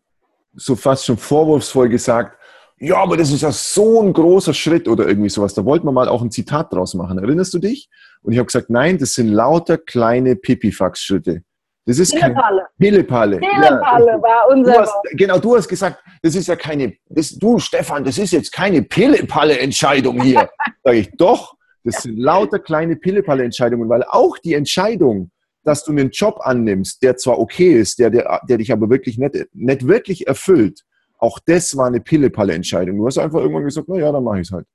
so 0.55 0.75
fast 0.75 1.05
schon 1.05 1.17
vorwurfsvoll 1.17 1.89
gesagt, 1.89 2.38
ja, 2.79 2.97
aber 2.97 3.17
das 3.17 3.31
ist 3.31 3.41
ja 3.41 3.51
so 3.51 4.01
ein 4.03 4.13
großer 4.13 4.53
Schritt 4.53 4.88
oder 4.88 5.07
irgendwie 5.07 5.29
sowas. 5.29 5.53
Da 5.53 5.65
wollten 5.65 5.86
wir 5.88 5.91
mal 5.91 6.07
auch 6.07 6.21
ein 6.21 6.29
Zitat 6.29 6.71
draus 6.71 6.93
machen. 6.93 7.17
Erinnerst 7.17 7.53
du 7.53 7.60
dich? 7.60 7.89
Und 8.21 8.33
ich 8.33 8.39
habe 8.39 8.45
gesagt, 8.45 8.69
nein, 8.69 8.99
das 8.99 9.13
sind 9.13 9.29
lauter 9.29 9.77
kleine 9.77 10.36
Pipifax-Schritte. 10.36 11.41
Das 11.86 11.99
ist 11.99 12.13
Pillepalle. 12.13 12.67
Pillepalle. 12.77 13.38
Pillepalle 13.38 14.12
ja, 14.12 14.21
war 14.21 14.49
unser 14.51 14.73
du 14.73 14.79
hast, 14.79 14.93
Genau, 15.13 15.39
du 15.39 15.55
hast 15.55 15.67
gesagt, 15.69 16.03
das 16.21 16.36
ist 16.36 16.47
ja 16.47 16.55
keine, 16.55 16.93
das, 17.07 17.29
du 17.29 17.57
Stefan, 17.60 18.03
das 18.03 18.17
ist 18.17 18.31
jetzt 18.31 18.51
keine 18.51 18.83
Pillepalle-Entscheidung 18.83 20.21
hier. 20.21 20.49
Sag 20.83 20.93
ich, 20.93 21.10
doch, 21.17 21.55
das 21.86 22.03
sind 22.03 22.19
lauter 22.19 22.60
kleine 22.60 22.97
Pillepalle-Entscheidungen, 22.97 23.88
weil 23.88 24.03
auch 24.03 24.38
die 24.38 24.53
Entscheidung, 24.53 25.31
dass 25.67 25.84
du 25.84 25.91
einen 25.91 26.12
Job 26.12 26.39
annimmst, 26.41 27.03
der 27.03 27.17
zwar 27.17 27.39
okay 27.39 27.73
ist, 27.73 27.99
der, 27.99 28.10
der, 28.10 28.41
der 28.47 28.58
dich 28.58 28.71
aber 28.71 28.89
wirklich 28.89 29.17
nicht, 29.17 29.36
nicht 29.53 29.86
wirklich 29.86 30.25
erfüllt, 30.25 30.86
auch 31.17 31.39
das 31.45 31.75
war 31.75 31.88
eine 31.88 31.99
Pille-Palle-Entscheidung. 31.99 32.97
Du 32.97 33.06
hast 33.06 33.17
einfach 33.17 33.39
irgendwann 33.39 33.65
gesagt, 33.65 33.88
na 33.89 33.97
ja, 33.97 34.12
dann 34.12 34.23
mache 34.23 34.39
ich 34.39 34.47
es 34.47 34.53
halt. 34.53 34.65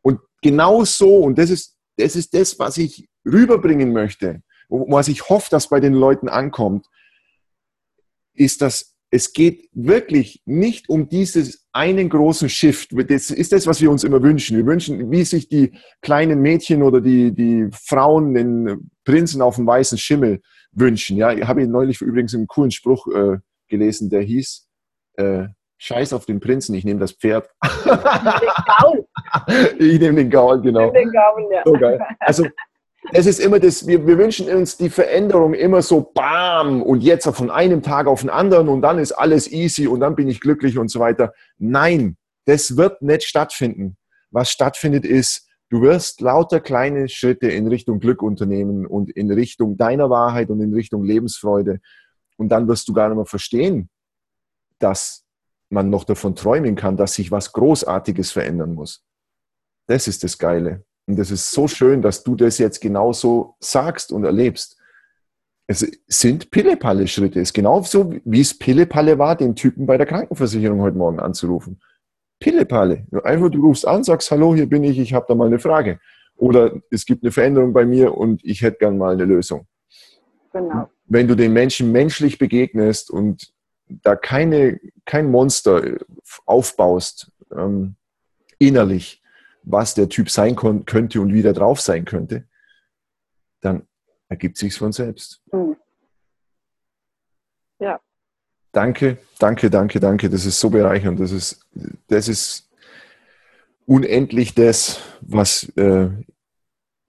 Und 0.00 0.20
genau 0.40 0.84
so, 0.84 1.18
und 1.18 1.36
das 1.36 1.50
ist, 1.50 1.76
das 1.98 2.16
ist 2.16 2.32
das, 2.32 2.58
was 2.58 2.78
ich 2.78 3.08
rüberbringen 3.26 3.92
möchte, 3.92 4.40
was 4.68 5.08
ich 5.08 5.28
hoffe, 5.28 5.48
dass 5.50 5.68
bei 5.68 5.80
den 5.80 5.92
Leuten 5.92 6.30
ankommt, 6.30 6.86
ist, 8.32 8.62
dass 8.62 8.95
es 9.16 9.32
geht 9.32 9.70
wirklich 9.72 10.42
nicht 10.44 10.90
um 10.90 11.08
dieses 11.08 11.66
einen 11.72 12.10
großen 12.10 12.50
Shift. 12.50 12.90
Das 12.92 13.30
ist 13.30 13.50
das, 13.50 13.66
was 13.66 13.80
wir 13.80 13.90
uns 13.90 14.04
immer 14.04 14.22
wünschen. 14.22 14.58
Wir 14.58 14.66
wünschen, 14.66 15.10
wie 15.10 15.24
sich 15.24 15.48
die 15.48 15.72
kleinen 16.02 16.42
Mädchen 16.42 16.82
oder 16.82 17.00
die, 17.00 17.32
die 17.32 17.66
Frauen 17.72 18.34
den 18.34 18.90
Prinzen 19.06 19.40
auf 19.40 19.56
dem 19.56 19.66
weißen 19.66 19.96
Schimmel 19.96 20.42
wünschen. 20.72 21.16
Ja, 21.16 21.32
ich 21.32 21.44
habe 21.46 21.66
neulich 21.66 22.02
übrigens 22.02 22.34
einen 22.34 22.46
coolen 22.46 22.70
Spruch 22.70 23.06
äh, 23.06 23.38
gelesen, 23.68 24.10
der 24.10 24.20
hieß, 24.20 24.68
äh, 25.14 25.46
Scheiß 25.78 26.12
auf 26.12 26.26
den 26.26 26.38
Prinzen, 26.38 26.74
ich 26.74 26.84
nehme 26.84 27.00
das 27.00 27.12
Pferd. 27.12 27.48
Ich 29.78 29.98
nehme 29.98 30.16
den 30.22 30.30
Gaul, 30.30 30.60
genau. 30.60 30.90
Den 30.90 31.10
Gaul, 31.10 31.48
ja. 31.50 31.62
So 31.64 31.72
geil. 31.72 31.98
Also 32.20 32.46
es 33.12 33.26
ist 33.26 33.40
immer 33.40 33.60
das, 33.60 33.86
wir, 33.86 34.06
wir 34.06 34.18
wünschen 34.18 34.48
uns 34.48 34.76
die 34.76 34.90
Veränderung 34.90 35.54
immer 35.54 35.82
so 35.82 36.00
bam 36.00 36.82
und 36.82 37.02
jetzt 37.02 37.26
von 37.28 37.50
einem 37.50 37.82
Tag 37.82 38.06
auf 38.06 38.20
den 38.20 38.30
anderen 38.30 38.68
und 38.68 38.82
dann 38.82 38.98
ist 38.98 39.12
alles 39.12 39.50
easy 39.50 39.86
und 39.86 40.00
dann 40.00 40.16
bin 40.16 40.28
ich 40.28 40.40
glücklich 40.40 40.78
und 40.78 40.90
so 40.90 41.00
weiter. 41.00 41.32
Nein, 41.58 42.16
das 42.46 42.76
wird 42.76 43.02
nicht 43.02 43.24
stattfinden. 43.24 43.96
Was 44.30 44.50
stattfindet 44.50 45.04
ist, 45.04 45.48
du 45.70 45.82
wirst 45.82 46.20
lauter 46.20 46.60
kleine 46.60 47.08
Schritte 47.08 47.48
in 47.48 47.68
Richtung 47.68 48.00
Glück 48.00 48.22
unternehmen 48.22 48.86
und 48.86 49.10
in 49.10 49.30
Richtung 49.30 49.76
deiner 49.76 50.10
Wahrheit 50.10 50.50
und 50.50 50.60
in 50.60 50.74
Richtung 50.74 51.04
Lebensfreude. 51.04 51.80
Und 52.36 52.50
dann 52.50 52.68
wirst 52.68 52.88
du 52.88 52.92
gar 52.92 53.08
nicht 53.08 53.16
mehr 53.16 53.26
verstehen, 53.26 53.88
dass 54.78 55.24
man 55.68 55.90
noch 55.90 56.04
davon 56.04 56.34
träumen 56.34 56.76
kann, 56.76 56.96
dass 56.96 57.14
sich 57.14 57.30
was 57.30 57.52
Großartiges 57.52 58.30
verändern 58.30 58.74
muss. 58.74 59.04
Das 59.86 60.06
ist 60.08 60.22
das 60.24 60.38
Geile. 60.38 60.84
Und 61.06 61.18
das 61.18 61.30
ist 61.30 61.50
so 61.52 61.68
schön, 61.68 62.02
dass 62.02 62.24
du 62.24 62.34
das 62.34 62.58
jetzt 62.58 62.80
genauso 62.80 63.56
sagst 63.60 64.12
und 64.12 64.24
erlebst. 64.24 64.76
Es 65.68 65.86
sind 66.06 66.50
Pillepalle-Schritte. 66.50 67.40
Es 67.40 67.48
ist 67.48 67.54
genauso, 67.54 68.14
wie 68.24 68.40
es 68.40 68.56
Pillepalle 68.56 69.18
war, 69.18 69.36
den 69.36 69.54
Typen 69.54 69.86
bei 69.86 69.96
der 69.96 70.06
Krankenversicherung 70.06 70.80
heute 70.80 70.96
Morgen 70.96 71.20
anzurufen. 71.20 71.80
Pillepalle. 72.38 73.06
Einfach, 73.24 73.50
du 73.50 73.64
rufst 73.64 73.86
an, 73.86 74.04
sagst, 74.04 74.30
hallo, 74.30 74.54
hier 74.54 74.68
bin 74.68 74.84
ich, 74.84 74.98
ich 74.98 75.14
habe 75.14 75.26
da 75.28 75.34
mal 75.34 75.46
eine 75.46 75.58
Frage. 75.58 75.98
Oder 76.36 76.80
es 76.90 77.06
gibt 77.06 77.24
eine 77.24 77.32
Veränderung 77.32 77.72
bei 77.72 77.86
mir 77.86 78.16
und 78.16 78.44
ich 78.44 78.62
hätte 78.62 78.78
gern 78.78 78.98
mal 78.98 79.14
eine 79.14 79.24
Lösung. 79.24 79.66
Genau. 80.52 80.90
Wenn 81.06 81.28
du 81.28 81.34
den 81.34 81.52
Menschen 81.52 81.92
menschlich 81.92 82.38
begegnest 82.38 83.10
und 83.10 83.52
da 83.88 84.16
keine, 84.16 84.80
kein 85.04 85.30
Monster 85.30 85.96
aufbaust, 86.44 87.32
ähm, 87.56 87.94
innerlich, 88.58 89.22
was 89.66 89.94
der 89.94 90.08
Typ 90.08 90.30
sein 90.30 90.56
könnte 90.56 91.20
und 91.20 91.34
wie 91.34 91.42
der 91.42 91.52
drauf 91.52 91.80
sein 91.80 92.04
könnte, 92.04 92.44
dann 93.60 93.86
ergibt 94.28 94.56
sich 94.56 94.74
von 94.74 94.92
selbst. 94.92 95.42
Mhm. 95.52 95.76
Ja. 97.80 98.00
Danke, 98.72 99.18
danke, 99.38 99.68
danke, 99.68 100.00
danke. 100.00 100.30
Das 100.30 100.46
ist 100.46 100.60
so 100.60 100.70
bereichernd. 100.70 101.20
Das 101.20 101.32
ist, 101.32 101.60
das 102.06 102.28
ist 102.28 102.70
unendlich 103.86 104.54
das, 104.54 105.00
was 105.20 105.68
äh, 105.76 106.10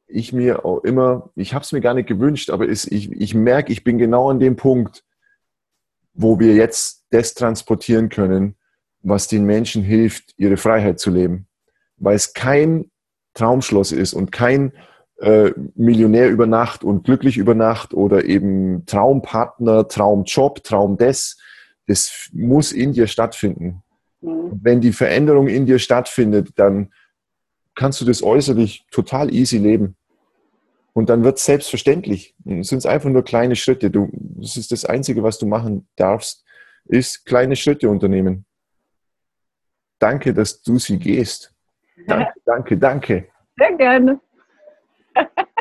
ich 0.07 0.33
mir 0.33 0.65
auch 0.65 0.83
immer, 0.83 1.29
ich 1.35 1.53
habe 1.53 1.63
es 1.63 1.71
mir 1.71 1.81
gar 1.81 1.93
nicht 1.93 2.07
gewünscht, 2.07 2.49
aber 2.49 2.67
es, 2.67 2.85
ich, 2.85 3.11
ich 3.11 3.35
merke, 3.35 3.71
ich 3.71 3.83
bin 3.83 3.97
genau 3.97 4.29
an 4.29 4.39
dem 4.39 4.55
Punkt, 4.55 5.03
wo 6.13 6.39
wir 6.39 6.55
jetzt 6.55 7.05
das 7.11 7.33
transportieren 7.33 8.09
können, 8.09 8.55
was 9.01 9.27
den 9.27 9.45
Menschen 9.45 9.83
hilft, 9.83 10.33
ihre 10.37 10.57
Freiheit 10.57 10.99
zu 10.99 11.11
leben. 11.11 11.46
Weil 11.97 12.15
es 12.15 12.33
kein 12.33 12.91
Traumschloss 13.33 13.91
ist 13.91 14.13
und 14.13 14.31
kein 14.31 14.73
äh, 15.19 15.51
Millionär 15.75 16.29
über 16.29 16.45
Nacht 16.45 16.83
und 16.83 17.03
glücklich 17.03 17.37
über 17.37 17.55
Nacht 17.55 17.93
oder 17.93 18.25
eben 18.25 18.85
Traumpartner, 18.85 19.87
Traumjob, 19.87 20.63
Traum 20.63 20.97
des. 20.97 21.37
Das 21.87 22.29
muss 22.33 22.71
in 22.71 22.93
dir 22.93 23.07
stattfinden. 23.07 23.83
Mhm. 24.21 24.59
Wenn 24.61 24.81
die 24.81 24.93
Veränderung 24.93 25.47
in 25.47 25.65
dir 25.65 25.79
stattfindet, 25.79 26.49
dann 26.55 26.91
kannst 27.75 28.01
du 28.01 28.05
das 28.05 28.23
äußerlich 28.23 28.85
total 28.91 29.33
easy 29.33 29.57
leben. 29.57 29.95
Und 30.93 31.09
dann 31.09 31.23
wird 31.23 31.37
es 31.37 31.45
selbstverständlich. 31.45 32.35
Es 32.45 32.69
sind 32.69 32.83
einfach 32.87 33.09
nur 33.09 33.23
kleine 33.23 33.55
Schritte. 33.55 33.91
Du, 33.91 34.09
das 34.11 34.57
ist 34.57 34.71
das 34.71 34.83
Einzige, 34.83 35.21
was 35.21 35.37
du 35.37 35.45
machen 35.45 35.87
darfst, 35.95 36.43
ist 36.85 37.25
kleine 37.25 37.55
Schritte 37.55 37.87
unternehmen. 37.87 38.45
Danke, 39.99 40.33
dass 40.33 40.61
du 40.61 40.79
sie 40.79 40.97
gehst. 40.97 41.53
Danke, 42.05 42.33
danke, 42.45 42.77
danke. 42.77 43.27
Sehr 43.57 43.73
gerne. 43.75 44.19